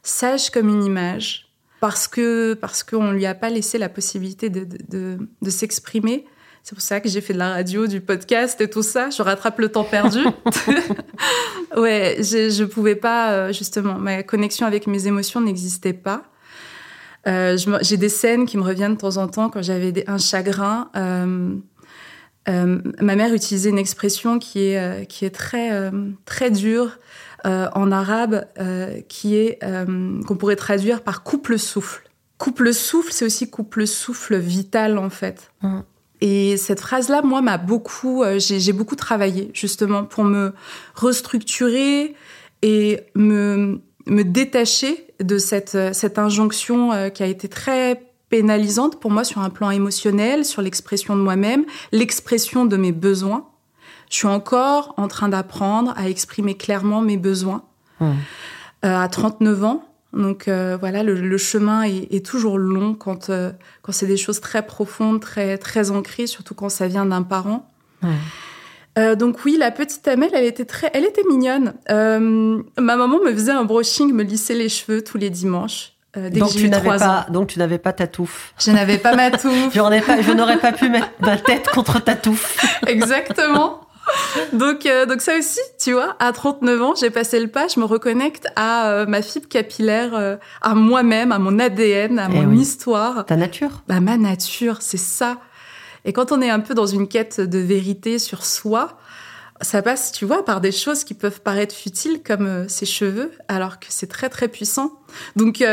[0.01, 1.49] sage comme une image,
[1.81, 6.25] parce que parce qu'on lui a pas laissé la possibilité de, de, de, de s'exprimer.
[6.63, 9.09] C'est pour ça que j'ai fait de la radio, du podcast et tout ça.
[9.09, 10.19] Je rattrape le temps perdu.
[11.75, 16.21] ouais, je, je pouvais pas, euh, justement, ma connexion avec mes émotions n'existait pas.
[17.27, 20.91] Euh, j'ai des scènes qui me reviennent de temps en temps quand j'avais un chagrin.
[20.95, 21.55] Euh,
[22.47, 25.91] ma mère utilisait une expression qui est, qui est très,
[26.25, 26.99] très dure
[27.43, 28.45] en arabe,
[29.07, 29.59] qui est
[30.27, 32.09] qu'on pourrait traduire par couple souffle.
[32.37, 35.51] Couple souffle, c'est aussi couple souffle vital en fait.
[35.61, 35.81] Mmh.
[36.21, 40.53] Et cette phrase-là, moi, m'a beaucoup, euh, j'ai beaucoup travaillé justement pour me
[40.93, 42.15] restructurer
[42.61, 49.09] et me, me détacher de cette, cette injonction euh, qui a été très pénalisante pour
[49.09, 53.47] moi sur un plan émotionnel, sur l'expression de moi-même, l'expression de mes besoins.
[54.11, 57.63] Je suis encore en train d'apprendre à exprimer clairement mes besoins.
[57.99, 58.11] Mmh.
[58.83, 63.91] Euh, à 39 ans, donc euh, voilà, le, chemin est, toujours long quand, euh, quand
[63.91, 67.69] c'est des choses très profondes, très, très ancrées, surtout quand ça vient d'un parent.
[68.97, 71.73] Euh, donc oui, la petite Amel, elle était très, elle était mignonne.
[71.89, 75.93] ma maman me faisait un brushing, me lissait les cheveux tous les dimanches.
[76.15, 78.53] dès donc, que tu n'avais pas, donc tu n'avais pas ta touffe.
[78.59, 79.73] Je n'avais pas ma touffe.
[79.73, 82.57] je n'aurais pas pu mettre ma tête contre ta touffe.
[82.85, 83.79] Exactement.
[84.53, 87.79] donc, euh, donc ça aussi, tu vois, à 39 ans, j'ai passé le pas, je
[87.79, 92.33] me reconnecte à euh, ma fibre capillaire, euh, à moi-même, à mon ADN, à eh
[92.33, 93.25] mon histoire.
[93.25, 95.37] Ta nature bah, Ma nature, c'est ça.
[96.05, 98.97] Et quand on est un peu dans une quête de vérité sur soi,
[99.61, 103.79] ça passe, tu vois, par des choses qui peuvent paraître futiles comme ses cheveux, alors
[103.79, 104.99] que c'est très très puissant.
[105.35, 105.63] Donc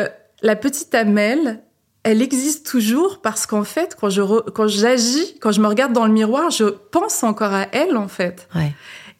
[0.42, 1.62] la petite Amel,
[2.04, 6.06] elle existe toujours parce qu'en fait, quand je quand j'agis, quand je me regarde dans
[6.06, 8.48] le miroir, je pense encore à elle en fait.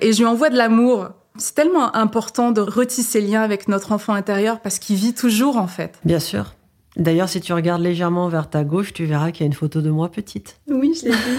[0.00, 1.08] Et je lui envoie de l'amour.
[1.36, 5.68] C'est tellement important de retisser liens avec notre enfant intérieur parce qu'il vit toujours en
[5.68, 5.98] fait.
[6.04, 6.54] Bien sûr.
[6.96, 9.80] D'ailleurs, si tu regardes légèrement vers ta gauche, tu verras qu'il y a une photo
[9.80, 10.58] de moi petite.
[10.68, 11.36] Oui, je l'ai vu.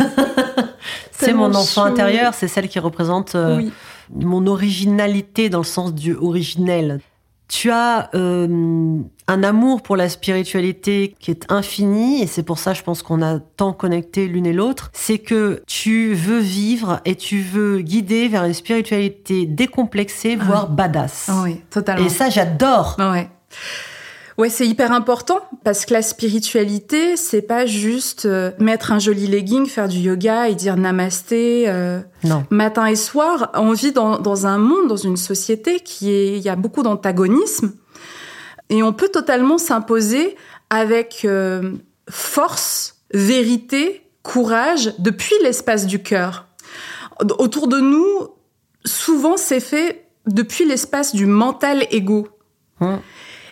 [1.12, 3.62] c'est mon enfant intérieur, c'est celle qui représente euh,
[4.10, 7.02] mon originalité dans le sens du originel.
[7.50, 12.74] Tu as euh, un amour pour la spiritualité qui est infini, et c'est pour ça,
[12.74, 14.90] je pense qu'on a tant connecté l'une et l'autre.
[14.92, 20.70] C'est que tu veux vivre et tu veux guider vers une spiritualité décomplexée, ah voire
[20.70, 21.28] badass.
[21.30, 22.06] Ah oui, totalement.
[22.06, 22.96] Et ça, j'adore.
[22.98, 23.30] Ah ouais.
[24.40, 29.28] Ouais, c'est hyper important parce que la spiritualité, c'est pas juste euh, mettre un joli
[29.28, 32.00] legging, faire du yoga et dire namasté euh,
[32.50, 33.52] matin et soir.
[33.54, 36.84] On vit dans, dans, un monde, dans une société qui est, il y a beaucoup
[36.84, 37.74] d'antagonisme
[38.70, 40.36] et on peut totalement s'imposer
[40.70, 41.74] avec euh,
[42.10, 46.48] force, vérité, courage depuis l'espace du cœur.
[47.38, 48.30] Autour de nous,
[48.86, 52.28] souvent c'est fait depuis l'espace du mental égo.
[52.80, 53.00] Hum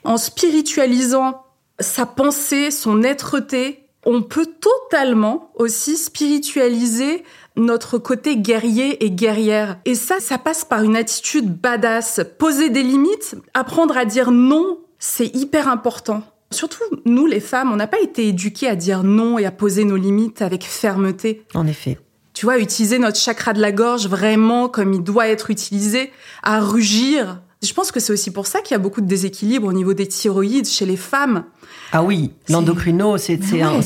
[0.08, 1.44] en spiritualisant
[1.80, 7.26] sa pensée, son êtreté, on peut totalement aussi spiritualiser
[7.58, 9.80] notre côté guerrier et guerrière.
[9.84, 12.22] Et ça, ça passe par une attitude badass.
[12.40, 16.24] Poser des limites, apprendre à dire non, c'est hyper important.
[16.52, 19.84] Surtout, nous, les femmes, on n'a pas été éduquées à dire non et à poser
[19.84, 21.44] nos limites avec fermeté.
[21.54, 22.00] En effet.
[22.34, 26.12] Tu vois, utiliser notre chakra de la gorge vraiment comme il doit être utilisé,
[26.44, 29.68] à rugir, je pense que c'est aussi pour ça qu'il y a beaucoup de déséquilibre
[29.68, 31.46] au niveau des thyroïdes chez les femmes.
[31.92, 33.40] Ah oui, l'endocrino, c'est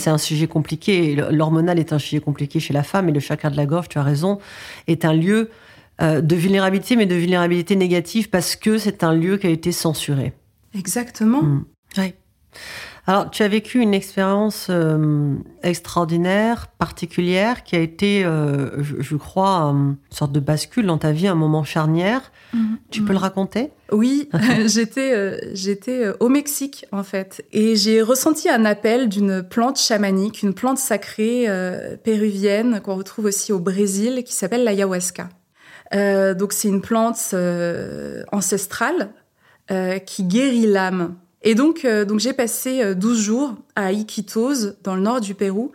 [0.08, 1.16] un, sujet compliqué.
[1.32, 3.98] L'hormonal est un sujet compliqué chez la femme et le chakra de la gorge, tu
[3.98, 4.40] as raison,
[4.88, 5.50] est un lieu
[6.02, 9.72] euh, de vulnérabilité, mais de vulnérabilité négative parce que c'est un lieu qui a été
[9.72, 10.34] censuré.
[10.74, 11.42] Exactement.
[11.42, 11.66] Hmm.
[11.98, 12.14] Oui.
[13.08, 19.64] Alors, tu as vécu une expérience euh, extraordinaire, particulière, qui a été, euh, je, crois,
[19.64, 22.32] une sorte de bascule dans ta vie, un moment charnière.
[22.54, 22.78] Mhm.
[22.92, 23.72] tu peux le raconter?
[23.92, 24.30] Oui,
[24.66, 30.44] j'étais euh, j'étais au Mexique en fait, et j'ai ressenti un appel d'une plante chamanique,
[30.44, 31.48] une plante sacrée
[32.04, 35.30] péruvienne qu'on retrouve aussi au Brésil, qui s'appelle l'ayahuasca.
[35.94, 37.34] donc c'est une plante
[38.32, 39.10] ancestrale
[40.06, 41.16] qui guérit l'âme.
[41.44, 45.34] Et donc, euh, donc j'ai passé 12 euh, jours à Iquitos, dans le nord du
[45.34, 45.72] Pérou,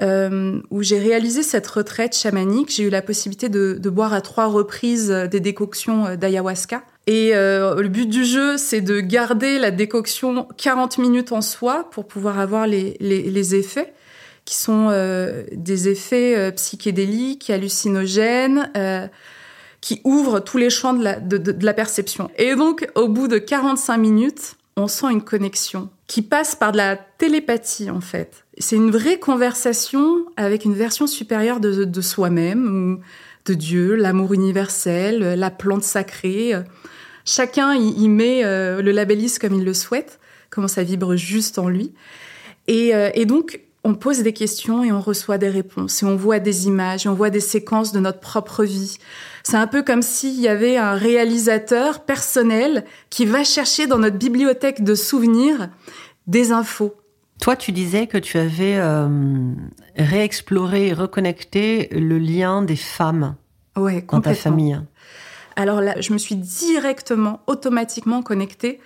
[0.00, 2.70] euh, où j'ai réalisé cette retraite chamanique.
[2.70, 6.82] J'ai eu la possibilité de, boire à trois reprises des décoctions d'ayahuasca.
[7.08, 12.06] Et le but du jeu, c'est de garder la décoction 40 minutes en soi pour
[12.06, 13.92] pouvoir avoir les, les effets
[14.44, 14.90] qui sont
[15.52, 18.70] des effets psychédéliques, hallucinogènes,
[19.82, 22.30] qui ouvrent tous les champs de la, perception.
[22.38, 26.78] Et donc, au bout de 45 minutes, on sent une connexion qui passe par de
[26.78, 28.44] la télépathie en fait.
[28.58, 33.00] C'est une vraie conversation avec une version supérieure de, soi-même,
[33.44, 36.54] de Dieu, l'amour universel, la plante sacrée.
[37.24, 41.68] Chacun y, met euh, le labellise comme il le souhaite, comment ça vibre juste en
[41.68, 41.92] lui.
[42.68, 46.02] Et, euh, et donc, on pose des questions et on reçoit des réponses.
[46.02, 48.98] Et on voit des images, et on voit des séquences de notre propre vie.
[49.42, 54.18] C'est un peu comme s'il y avait un réalisateur personnel qui va chercher dans notre
[54.18, 55.68] bibliothèque de souvenirs
[56.26, 56.94] des infos.
[57.40, 59.08] Toi, tu disais que tu avais euh,
[59.96, 63.34] réexplorer et reconnecter le lien des femmes
[63.76, 64.80] ouais, dans ta famille.
[65.56, 68.80] Alors là, je me suis directement, automatiquement connectée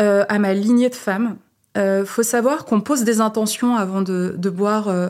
[0.00, 1.36] euh, à ma lignée de femmes.
[1.76, 5.08] Euh, faut savoir qu'on pose des intentions avant de, boire euh,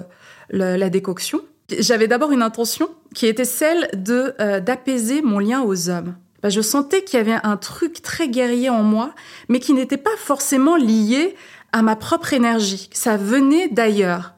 [0.50, 1.40] la décoction.
[1.78, 6.14] J'avais d'abord une intention qui était celle de euh, d'apaiser mon lien aux hommes.
[6.42, 9.14] Bah, je sentais qu'il y avait un truc très guerrier en moi,
[9.48, 11.34] mais qui n'était pas forcément lié
[11.72, 12.88] à ma propre énergie.
[12.92, 14.34] Ça venait d'ailleurs.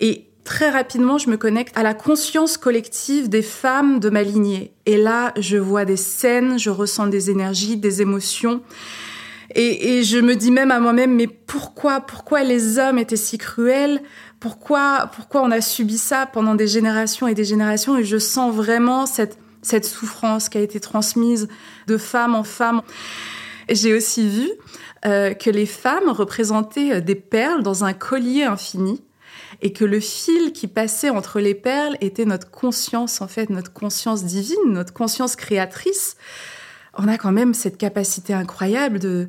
[0.00, 4.74] Et très rapidement, je me connecte à la conscience collective des femmes de ma lignée.
[4.86, 8.62] Et là, je vois des scènes, je ressens des énergies, des émotions.
[9.54, 14.00] Et, je me dis même à moi-même, mais pourquoi, pourquoi les hommes étaient si cruels?
[14.38, 17.98] Pourquoi, pourquoi on a subi ça pendant des générations et des générations?
[17.98, 19.36] Et je sens vraiment cette,
[19.84, 21.48] souffrance qui a été transmise
[21.88, 22.82] de femme en femme.
[23.68, 24.50] J'ai aussi vu
[25.04, 29.02] euh, que les femmes représentaient des perles dans un collier infini
[29.62, 33.72] et que le fil qui passait entre les perles était notre conscience, en fait, notre
[33.72, 36.16] conscience divine, notre conscience créatrice.
[37.02, 39.28] On a quand même cette capacité incroyable de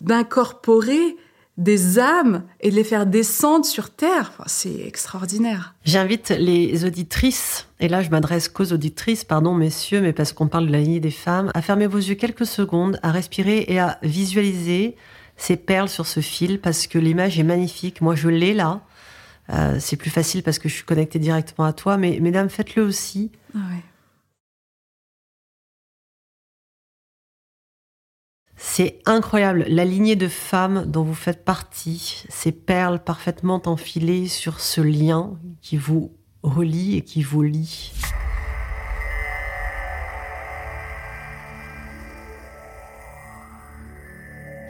[0.00, 1.16] d'incorporer
[1.58, 4.32] des âmes et de les faire descendre sur Terre.
[4.32, 5.74] Enfin, c'est extraordinaire.
[5.84, 10.68] J'invite les auditrices, et là je m'adresse qu'aux auditrices, pardon messieurs, mais parce qu'on parle
[10.68, 13.98] de la lignée des femmes, à fermer vos yeux quelques secondes, à respirer et à
[14.02, 14.96] visualiser
[15.36, 18.00] ces perles sur ce fil, parce que l'image est magnifique.
[18.00, 18.80] Moi je l'ai là.
[19.52, 22.84] Euh, c'est plus facile parce que je suis connectée directement à toi, mais mesdames, faites-le
[22.84, 23.32] aussi.
[23.54, 23.82] Ouais.
[28.72, 34.60] C'est incroyable, la lignée de femmes dont vous faites partie, ces perles parfaitement enfilées sur
[34.60, 36.12] ce lien qui vous
[36.44, 37.90] relie et qui vous lie.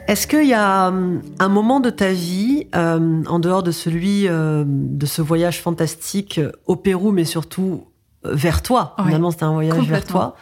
[0.07, 4.27] Est-ce qu'il y a hum, un moment de ta vie, euh, en dehors de celui
[4.27, 7.85] euh, de ce voyage fantastique au Pérou, mais surtout
[8.25, 10.35] euh, vers toi, Ouais, finalement c'était un voyage vers toi,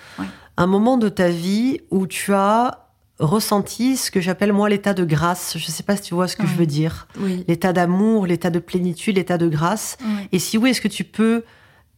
[0.55, 2.88] un moment de ta vie où tu as
[3.19, 5.57] ressenti ce que j'appelle moi l'état de grâce.
[5.57, 7.07] Je ne sais pas si tu vois ce que je veux dire.
[7.19, 7.43] Oui.
[7.47, 9.97] L'état d'amour, l'état de plénitude, l'état de grâce.
[10.31, 11.43] Et si oui, est-ce que tu peux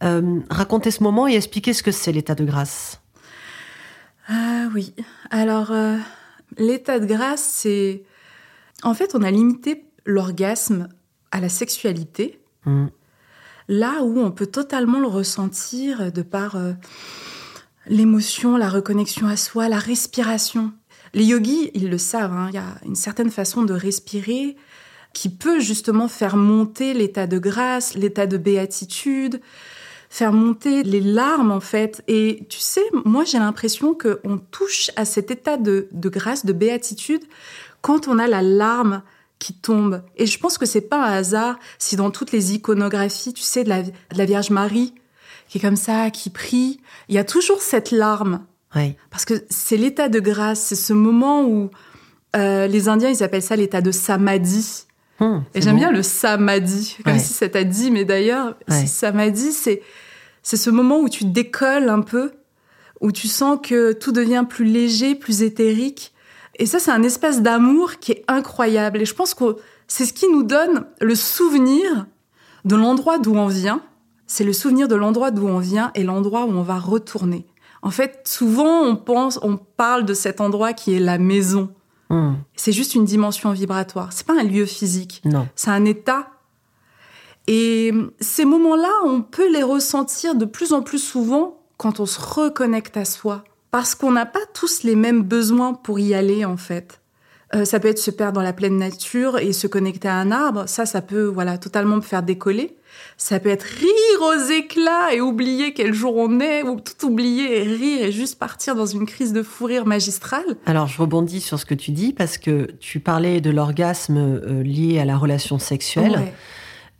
[0.02, 3.00] euh, raconter ce moment et expliquer ce que c'est l'état de grâce?
[4.28, 4.94] Ah oui.
[5.30, 5.96] Alors, euh,
[6.58, 8.02] l'état de grâce, c'est...
[8.82, 10.88] En fait, on a limité l'orgasme
[11.30, 12.86] à la sexualité, Hmm.
[13.66, 16.74] là où on peut totalement le ressentir de par euh,
[17.88, 20.72] l'émotion, la reconnexion à soi, la respiration.
[21.14, 24.56] Les yogis, ils le savent, hein, il y a une certaine façon de respirer
[25.12, 29.40] qui peut justement faire monter l'état de grâce, l'état de béatitude,
[30.08, 32.02] faire monter les larmes en fait.
[32.08, 37.24] Et tu sais, moi j'ai l'impression qu'on touche à cet état de, grâce, de béatitude,
[37.82, 39.02] quand on a la larme
[39.38, 40.02] qui tombe.
[40.16, 43.64] Et je pense que c'est pas un hasard si dans toutes les iconographies, tu sais,
[43.64, 44.94] de la, de la Vierge Marie,
[45.48, 48.46] qui est comme ça, qui prie, il y a toujours cette larme.
[48.74, 48.96] Oui.
[49.10, 51.70] Parce que c'est l'état de grâce, c'est ce moment où
[52.36, 54.84] euh, les Indiens, ils appellent ça l'état de samadhi.
[55.20, 57.18] Hmm, Et j'aime bien le samadhi, comme Ouais.
[57.18, 58.86] si ça t'a dit, mais d'ailleurs, Ouais.
[58.86, 59.82] samadhi, c'est
[60.44, 62.32] c'est ce moment où tu décolles un peu,
[63.00, 66.12] où tu sens que tout devient plus léger, plus éthérique.
[66.58, 69.00] Et ça, c'est un espace d'amour qui est incroyable.
[69.02, 69.56] Et je pense que
[69.86, 72.06] c'est ce qui nous donne le souvenir
[72.64, 73.82] de l'endroit d'où on vient.
[74.26, 77.46] C'est le souvenir de l'endroit d'où on vient et l'endroit où on va retourner.
[77.82, 81.74] En fait, souvent, on pense, on parle de cet endroit qui est la maison.
[82.10, 84.12] Hmm, C'est juste une dimension vibratoire.
[84.12, 85.20] C'est pas un lieu physique.
[85.24, 85.48] Non.
[85.56, 86.28] C'est un état.
[87.48, 92.20] Et ces moments-là, on peut les ressentir de plus en plus souvent quand on se
[92.20, 93.42] reconnecte à soi.
[93.72, 97.01] Parce qu'on n'a pas tous les mêmes besoins pour y aller, en fait.
[97.54, 100.30] Euh, ça peut être se perdre dans la pleine nature et se connecter à un
[100.30, 100.64] arbre.
[100.66, 102.76] Ça, ça peut, voilà, totalement me faire décoller.
[103.16, 107.58] Ça peut être rire aux éclats et oublier quel jour on est, ou tout oublier
[107.58, 110.56] et rire et juste partir dans une crise de fou rire magistrale.
[110.66, 114.62] Alors, je rebondis sur ce que tu dis parce que tu parlais de l'orgasme euh,
[114.62, 116.12] lié à la relation sexuelle.
[116.12, 116.32] Ouais.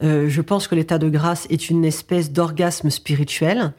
[0.02, 3.72] Euh, je pense que l'état de grâce est une espèce d'orgasme spirituel.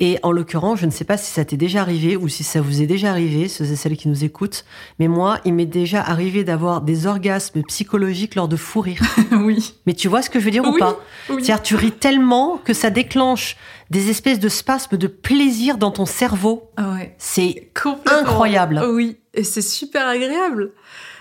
[0.00, 2.60] Et en l'occurrence, je ne sais pas si ça t'est déjà arrivé ou si ça
[2.60, 4.64] vous est déjà arrivé, ceux et celles qui nous écoutent,
[5.00, 9.02] mais moi, il m'est déjà arrivé d'avoir des orgasmes psychologiques lors de fou rire.
[9.32, 9.74] oui.
[9.86, 11.00] Mais tu vois ce que je veux dire ou pas?
[11.30, 11.42] oui.
[11.42, 13.56] C'est-à-dire, tu ris tellement que ça déclenche
[13.90, 16.70] des espèces de spasmes de plaisir dans ton cerveau.
[16.76, 17.16] Ah ouais.
[17.18, 17.70] C'est.
[18.06, 18.80] Incroyable.
[18.88, 20.72] Oui, et c'est super agréable.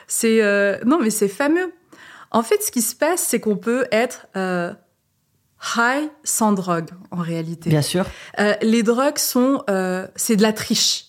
[0.07, 1.73] C'est euh, non, mais c'est fameux.
[2.31, 4.73] En fait, ce qui se passe, c'est qu'on peut être euh,
[5.75, 7.69] high sans drogue en réalité.
[7.69, 8.05] bien sûr.
[8.39, 11.05] Euh, les drogues sont, euh, c'est de la triche.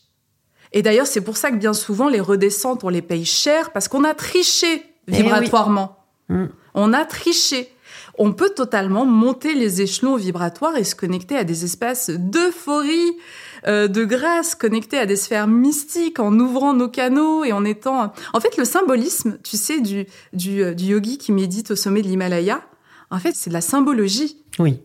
[0.72, 3.88] Et d'ailleurs, c'est pour ça que bien souvent les redescentes, on les paye cher parce
[3.88, 5.16] qu'on a triché Eh oui.
[5.22, 5.98] vibratoirement.
[6.28, 6.46] Mm.
[6.74, 7.72] On a triché.
[8.18, 13.12] on peut totalement monter les échelons vibratoires et se connecter à des espaces d'euphorie,
[13.66, 18.12] euh, de grâce, connecter à des sphères mystiques en ouvrant nos canaux et en étant...
[18.32, 22.08] En fait, le symbolisme, tu sais, du, du, du yogi qui médite au sommet de
[22.08, 22.60] l'Himalaya,
[23.10, 24.37] en fait, c'est de la symbologie.
[24.58, 24.80] Oui.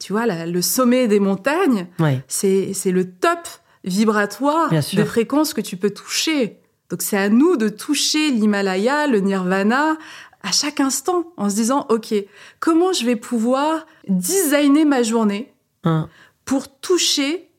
[0.00, 2.20] Tu vois, la- le sommet des montagnes, Oui.
[2.28, 3.38] c'est c'est le top
[3.84, 6.60] vibratoire de fréquences que tu peux toucher.
[6.90, 9.96] Donc c'est à nous de toucher l'Himalaya, le Nirvana,
[10.42, 12.14] à chaque instant, en se disant, OK,
[12.60, 15.52] comment je vais pouvoir designer ma journée
[15.84, 16.08] Hein.
[16.44, 17.50] pour toucher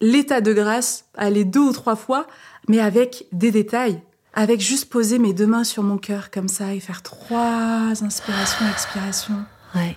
[0.00, 2.26] l'état de grâce, aller deux ou trois fois,
[2.68, 4.00] mais avec des détails,
[4.34, 8.66] avec juste poser mes deux mains sur mon cœur comme ça et faire trois inspirations,
[8.70, 9.44] expirations.
[9.74, 9.96] Ouais.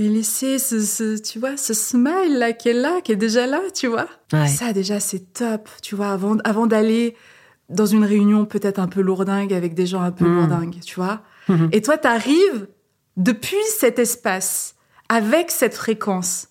[0.00, 3.46] Et laisser ce, ce- tu vois, ce smile là qui est là, qui est déjà
[3.46, 4.06] là, tu vois.
[4.32, 4.46] Ouais.
[4.46, 7.16] Ça déjà c'est top, tu vois, avant, avant d'aller
[7.68, 10.34] dans une réunion peut-être un peu lourdingue avec des gens un peu Mm.
[10.36, 11.22] lourdingues, tu vois.
[11.48, 11.68] Mhm.
[11.72, 12.68] Et toi, t'arrives
[13.16, 14.76] depuis cet espace,
[15.08, 16.46] avec cette fréquence.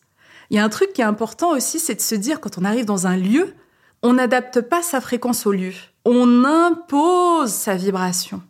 [0.50, 2.66] Il y a un truc qui est important aussi, c'est de se dire quand on
[2.66, 3.54] arrive dans un lieu,
[4.04, 5.72] on n'adapte pas sa fréquence au lieu.
[6.06, 8.42] On impose sa vibration.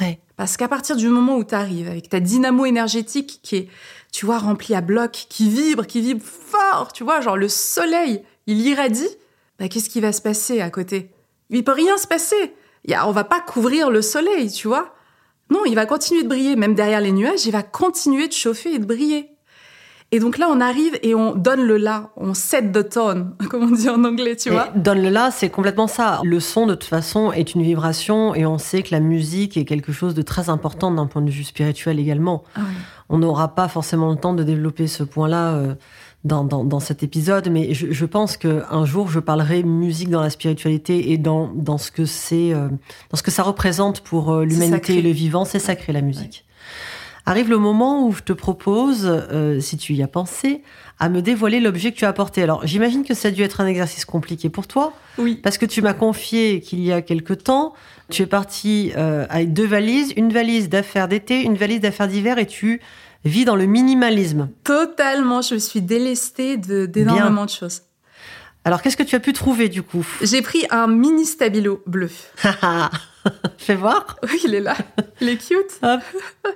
[0.00, 0.18] Ouais.
[0.36, 3.68] Parce qu'à partir du moment où tu arrives avec ta dynamo énergétique qui est,
[4.12, 8.22] tu vois, remplie à bloc, qui vibre, qui vibre fort, tu vois, genre le soleil,
[8.46, 9.08] il irradie,
[9.58, 11.10] bah, qu'est-ce qui va se passer à côté?
[11.50, 12.54] Il peut rien se passer.
[12.86, 14.94] Y a, on va pas couvrir le soleil, tu vois?
[15.50, 18.74] Non, il va continuer de briller, même derrière les nuages, il va continuer de chauffer
[18.74, 19.33] et de briller.
[20.14, 23.64] Et donc là, on arrive et on donne le là, on set the tone, comme
[23.64, 24.68] on dit en anglais, tu Et vois.
[24.76, 26.20] Donne-le là, c'est complètement ça.
[26.22, 29.64] Le son, de toute façon, est une vibration et on sait que la musique est
[29.64, 32.44] quelque chose de très important d'un point de vue spirituel également.
[32.54, 32.74] Ah oui.
[33.08, 35.74] On n'aura pas forcément le temps de développer ce point-là euh,
[36.22, 40.22] dans, dans, dans cet épisode, mais je, je pense qu'un jour, je parlerai musique dans
[40.22, 42.68] la spiritualité et dans, dans, ce, que c'est, euh,
[43.10, 45.44] dans ce que ça représente pour euh, l'humanité et le vivant.
[45.44, 46.44] C'est sacré, la musique.
[47.26, 50.62] Arrive le moment où je te propose, euh, si tu y as pensé,
[50.98, 52.42] à me dévoiler l'objet que tu as apporté.
[52.42, 54.92] Alors, j'imagine que ça a dû être un exercice compliqué pour toi.
[55.16, 55.36] Oui.
[55.42, 57.72] Parce que tu m'as confié qu'il y a quelque temps,
[58.10, 62.36] tu es parti euh, avec deux valises, une valise d'affaires d'été, une valise d'affaires d'hiver,
[62.38, 62.80] et tu
[63.24, 64.50] vis dans le minimalisme.
[64.62, 67.82] Totalement, je me suis délestée de- d'énormément de choses.
[68.66, 70.06] Alors qu'est-ce que tu as pu trouver du coup?
[70.22, 72.10] J'ai pris un mini stabilo bleu.
[73.58, 74.16] Fais voir.
[74.24, 74.74] Oui, il est là.
[75.22, 75.78] Il est cute.
[75.82, 76.00] Hop.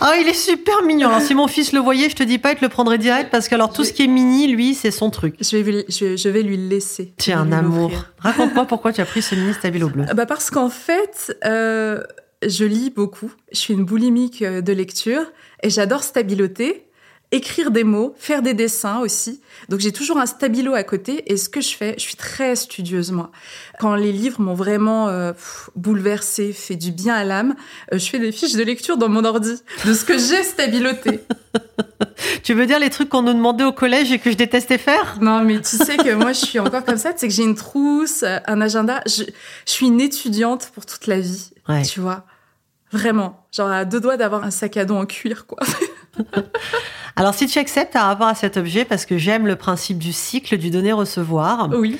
[0.00, 1.08] Ah, il est super mignon.
[1.08, 3.30] Alors si mon fils le voyait, je te dis pas, il te le prendrait direct
[3.30, 5.34] parce que alors tout ce qui est mini, lui, c'est son truc.
[5.40, 7.12] Je vais, lui- je, je vais lui laisser.
[7.18, 7.90] Tu es un amour.
[8.18, 10.04] Raconte-moi pourquoi tu as pris ce mini stabilo bleu.
[10.14, 12.02] Bah parce qu'en fait, euh,
[12.46, 13.32] je lis beaucoup.
[13.52, 15.22] Je suis une boulimique euh, de lecture
[15.62, 16.84] et j'adore stabiloter,
[17.30, 19.40] écrire des mots, faire des dessins aussi.
[19.68, 22.56] Donc j'ai toujours un stabilo à côté et ce que je fais, je suis très
[22.56, 23.30] studieuse moi.
[23.80, 25.32] Quand les livres m'ont vraiment euh,
[25.76, 27.54] bouleversée, fait du bien à l'âme,
[27.92, 31.20] euh, je fais des fiches de lecture dans mon ordi de ce que j'ai stabiloté.
[32.42, 35.18] Tu veux dire les trucs qu'on nous demandait au collège et que je détestais faire?
[35.20, 37.12] Non, mais tu sais que moi, je suis encore comme ça.
[37.12, 39.02] Tu sais que j'ai une trousse, euh, un agenda.
[39.06, 41.50] Je, je suis une étudiante pour toute la vie.
[41.68, 41.82] Ouais.
[41.82, 42.24] Tu vois
[42.92, 43.46] Vraiment.
[43.52, 45.58] Genre à deux doigts d'avoir un sac à dos en cuir, quoi.
[47.16, 50.12] Alors si tu acceptes par rapport à cet objet, parce que j'aime le principe du
[50.12, 51.98] cycle, du donner-recevoir, Oui,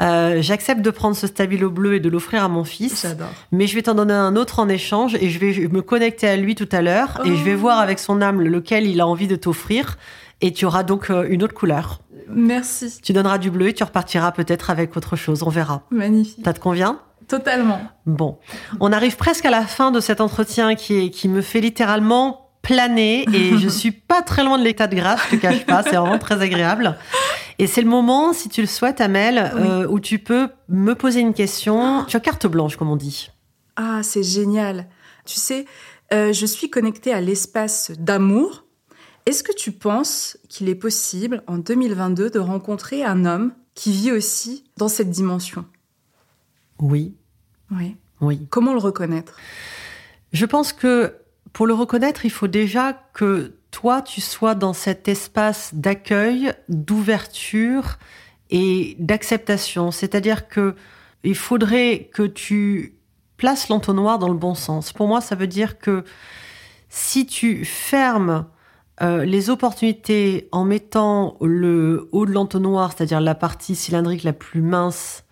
[0.00, 3.02] euh, j'accepte de prendre ce stabilo bleu et de l'offrir à mon fils.
[3.02, 3.28] j'adore.
[3.50, 6.36] Mais je vais t'en donner un autre en échange et je vais me connecter à
[6.36, 7.58] lui tout à l'heure et je vais Oh.
[7.58, 9.96] voir avec son âme lequel il a envie de t'offrir
[10.40, 12.00] et tu auras donc euh, une autre couleur.
[12.30, 13.00] Merci.
[13.02, 15.82] Tu donneras du bleu et tu repartiras peut-être avec autre chose, on verra.
[15.90, 16.44] Magnifique.
[16.44, 17.00] Ça te convient?
[17.26, 17.80] Totalement.
[18.06, 18.38] Bon,
[18.80, 22.47] on arrive presque à la fin de cet entretien qui, est, qui me fait littéralement
[22.68, 25.82] planer et je suis pas très loin de l'état de grâce, je te cache pas,
[25.82, 26.96] c'est vraiment très agréable.
[27.58, 29.62] Et c'est le moment, si tu le souhaites, Amel, Oui.
[29.64, 32.04] euh, où tu peux me poser une question.
[32.06, 33.30] Tu as carte blanche, comme on dit.
[33.76, 34.86] Ah, c'est génial.
[35.24, 35.64] Tu sais,
[36.12, 38.64] euh, je suis connectée à l'espace d'amour.
[39.26, 44.12] Est-ce que tu penses qu'il est possible, en 2022, de rencontrer un homme qui vit
[44.12, 45.64] aussi dans cette dimension?
[46.78, 47.14] Oui,
[47.72, 47.96] Oui.
[48.20, 48.46] oui.
[48.50, 49.34] Comment le reconnaître?
[50.32, 51.14] Je pense que
[51.58, 57.98] pour le reconnaître, il faut déjà que toi, tu sois dans cet espace d'accueil, d'ouverture
[58.48, 59.90] et d'acceptation.
[59.90, 60.76] C'est-à-dire que
[61.24, 62.94] il faudrait que tu
[63.38, 64.92] places l'entonnoir dans le bon sens.
[64.92, 66.04] Pour moi, ça veut dire que
[66.90, 68.46] si tu fermes
[69.02, 74.62] euh, les opportunités en mettant le haut de l'entonnoir, c'est-à-dire la partie cylindrique la plus
[74.62, 75.24] mince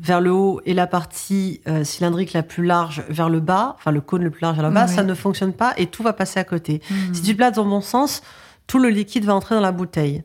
[0.00, 3.90] vers le haut et la partie euh, cylindrique la plus large vers le bas, enfin
[3.90, 6.12] le cône le plus large vers le bas, ça ne fonctionne pas et tout va
[6.12, 6.80] passer à côté.
[6.90, 7.14] Hmm.
[7.14, 8.22] Si tu places dans bon sens,
[8.66, 10.22] tout le liquide va entrer dans la bouteille.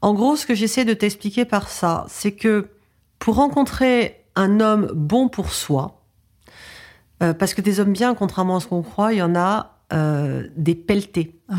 [0.00, 2.68] En gros, ce que j'essaie de t'expliquer par ça, c'est que
[3.18, 6.02] pour rencontrer un homme bon pour soi,
[7.22, 9.78] euh, parce que des hommes bien, contrairement à ce qu'on croit, il y en a
[9.92, 11.40] euh, des pelletés.
[11.48, 11.58] Ah ouais.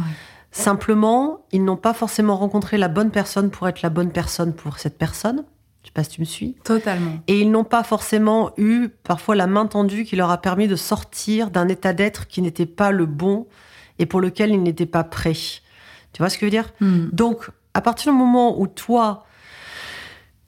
[0.52, 4.80] Simplement, ils n'ont pas forcément rencontré la bonne personne pour être la bonne personne pour
[4.80, 5.44] cette personne.
[5.96, 6.56] Pas si tu me suis.
[6.64, 7.14] Totalement.
[7.28, 10.76] Et ils n'ont pas forcément eu parfois la main tendue qui leur a permis de
[10.76, 13.48] sortir d'un état d'être qui n'était pas le bon
[13.98, 15.34] et pour lequel ils n'étaient pas prêts.
[15.34, 16.72] Tu vois ce que je veux dire?
[16.82, 17.08] Hmm.
[17.12, 19.26] Donc, à partir du moment où toi,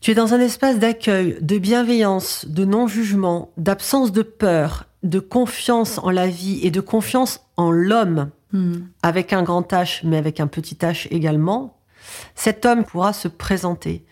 [0.02, 5.98] tu es dans un espace d'accueil, de bienveillance, de non-jugement, d'absence de peur, de confiance
[5.98, 8.76] en la vie et de confiance en l'homme, Hmm.
[9.04, 11.78] avec un grand H, mais avec un petit H également,
[12.34, 14.06] cet homme pourra se présenter.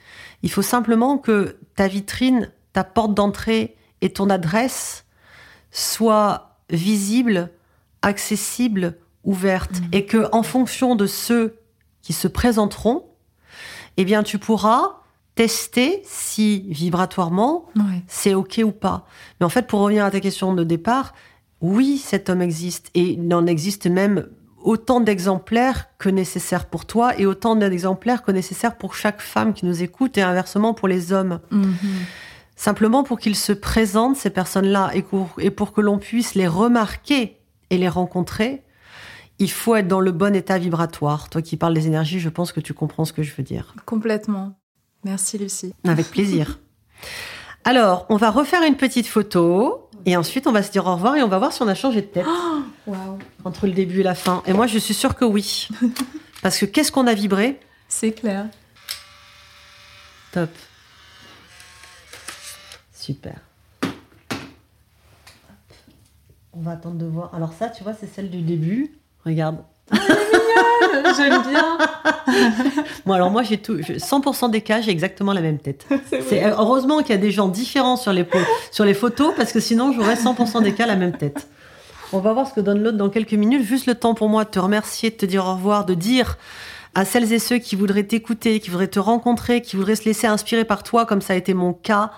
[0.43, 5.05] Il faut simplement que ta vitrine, ta porte d'entrée et ton adresse
[5.71, 7.51] soient visibles,
[8.01, 11.57] accessibles, ouvertes, et que en fonction de ceux
[12.01, 13.05] qui se présenteront,
[13.97, 15.01] eh bien, tu pourras
[15.35, 17.65] tester si vibratoirement
[18.07, 19.05] c'est OK ou pas.
[19.39, 21.13] Mais en fait, pour revenir à ta question de départ,
[21.61, 24.27] oui, cet homme existe et il en existe même
[24.65, 29.65] autant d'exemplaires que nécessaire pour toi et autant d'exemplaires que nécessaire pour chaque femme qui
[29.65, 31.39] nous écoute et inversement pour les hommes.
[31.51, 31.77] Mhm.
[32.57, 37.37] Simplement pour qu'ils se présentent, ces personnes-là, et pour que l'on puisse les remarquer
[37.69, 38.63] et les rencontrer,
[39.39, 41.29] il faut être dans le bon état vibratoire.
[41.29, 43.75] Toi qui parles des énergies, je pense que tu comprends ce que je veux dire.
[43.85, 44.57] Complètement.
[45.03, 45.73] Merci Lucie.
[45.83, 46.59] Avec plaisir.
[47.67, 51.15] Alors, on va refaire une petite photo et ensuite on va se dire au revoir
[51.15, 52.25] et on va voir si on a changé de tête
[52.87, 53.19] Waouh.
[53.43, 54.43] entre le début et la fin.
[54.45, 55.67] Et moi, je suis sûre que oui.
[56.41, 57.59] Parce que qu'est-ce qu'on a vibré?
[57.87, 58.47] C'est clair.
[60.31, 60.49] Top.
[62.93, 63.35] Super.
[66.53, 67.33] On va attendre de voir.
[67.33, 68.91] Alors ça, tu vois, c'est celle du début.
[69.25, 69.57] Regarde.
[71.17, 71.77] J'aime bien.
[73.05, 73.77] Bon, alors moi, j'ai tout.
[73.81, 75.85] j'ai 100% des cas, j'ai exactement la même tête.
[76.27, 78.25] C'est heureusement qu'il y a des gens différents sur les,
[78.71, 81.47] sur les photos parce que sinon j'aurais 100% des cas la même tête.
[82.13, 83.63] On va voir ce que donne l'autre dans quelques minutes.
[83.63, 86.37] Juste le temps pour moi de te remercier, de te dire au revoir, de dire
[86.93, 90.27] à celles et ceux qui voudraient t'écouter, qui voudraient te rencontrer, qui voudraient se laisser
[90.27, 92.11] inspirer par toi, comme ça a été mon cas,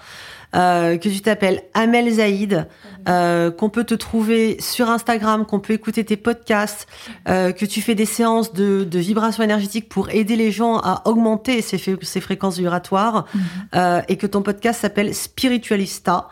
[0.56, 2.68] euh, que tu t'appelles Amel Zaïd,
[3.08, 6.88] euh, qu'on peut te trouver sur Instagram, qu'on peut écouter tes podcasts,
[7.30, 11.04] euh, que tu fais des séances de, de vibration énergétique pour aider les gens à
[11.06, 11.78] augmenter ces,
[12.22, 13.26] fréquences vibratoires,
[13.76, 16.28] euh, et que ton podcast s'appelle Spiritualista.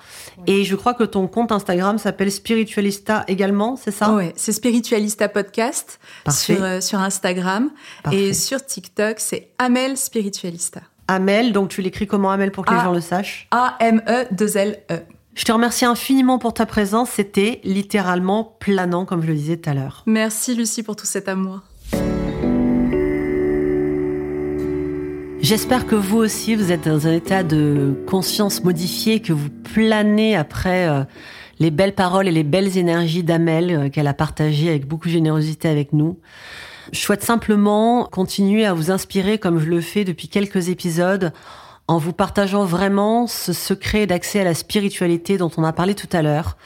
[0.47, 4.13] Et je crois que ton compte Instagram s'appelle Spiritualista également, c'est ça?
[4.13, 6.55] Ouais, c'est Spiritualista Podcast Parfait.
[6.55, 7.72] sur, sur Instagram.
[8.03, 8.20] Parfait.
[8.20, 10.82] Et sur TikTok, c'est Amel Spiritualista.
[11.08, 13.47] Amel, donc tu l'écris comment Amel pour que les gens le sachent?
[13.51, 14.99] A-M-E-2-L-E.
[15.36, 17.10] Je te remercie infiniment pour ta présence.
[17.12, 20.03] C'était littéralement planant, comme je le disais tout à l'heure.
[20.06, 21.62] Merci Lucie pour tout cet amour.
[25.41, 30.36] J'espère que vous aussi, vous êtes dans un état de conscience modifié, que vous planez
[30.36, 31.03] après euh,
[31.60, 35.14] les belles paroles et les belles énergies d'Amel euh, qu'elle a partagées avec beaucoup de
[35.14, 36.18] générosité avec nous.
[36.91, 41.33] Je souhaite simplement continuer à vous inspirer comme je le fais depuis quelques épisodes
[41.88, 46.09] en vous partageant vraiment ce secret d'accès à la spiritualité dont on a parlé tout
[46.11, 46.57] à l'heure.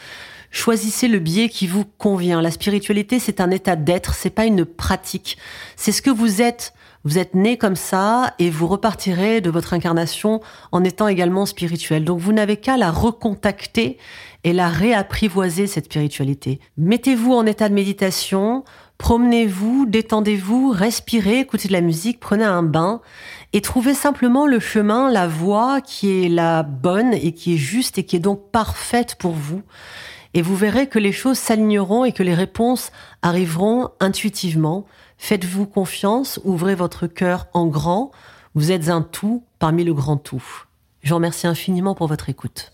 [0.51, 2.41] Choisissez le biais qui vous convient.
[2.41, 5.38] La spiritualité, c'est un état d'être, c'est pas une pratique.
[5.76, 6.74] C'est ce que vous êtes.
[7.05, 10.41] Vous êtes né comme ça et vous repartirez de votre incarnation
[10.74, 12.03] en étant également spirituel.
[12.03, 13.97] Donc vous n'avez qu'à la recontacter
[14.43, 16.59] et la réapprivoiser, cette spiritualité.
[16.78, 18.65] Mettez-vous en état de méditation,
[19.00, 23.02] promenez-vous, détendez-vous, respirez, écoutez de la musique, prenez un bain
[23.54, 27.97] et trouvez simplement le chemin, la voie qui est la bonne et qui est juste
[27.97, 29.64] et qui est donc parfaite pour vous.
[30.36, 32.91] Et vous verrez que les choses s'aligneront et que les réponses
[33.24, 34.86] arriveront intuitivement.
[35.18, 38.12] Faites-vous confiance, ouvrez votre cœur en grand.
[38.54, 40.43] Vous êtes un tout parmi le grand tout.
[41.02, 42.74] Je vous remercie infiniment pour votre écoute.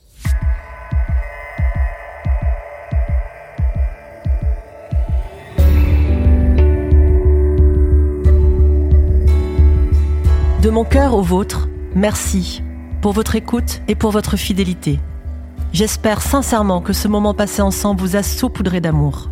[10.65, 12.63] De mon cœur au vôtre, merci
[13.03, 14.99] pour votre écoute et pour votre fidélité.
[15.73, 19.29] J'espère sincèrement que ce moment passé ensemble vous a saupoudré d'amour.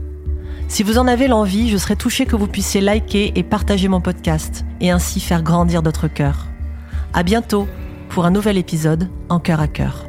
[0.67, 3.99] Si vous en avez l'envie, je serais touchée que vous puissiez liker et partager mon
[3.99, 6.49] podcast et ainsi faire grandir notre cœur.
[7.15, 7.67] À bientôt
[8.09, 10.05] pour un nouvel épisode en cœur à cœur.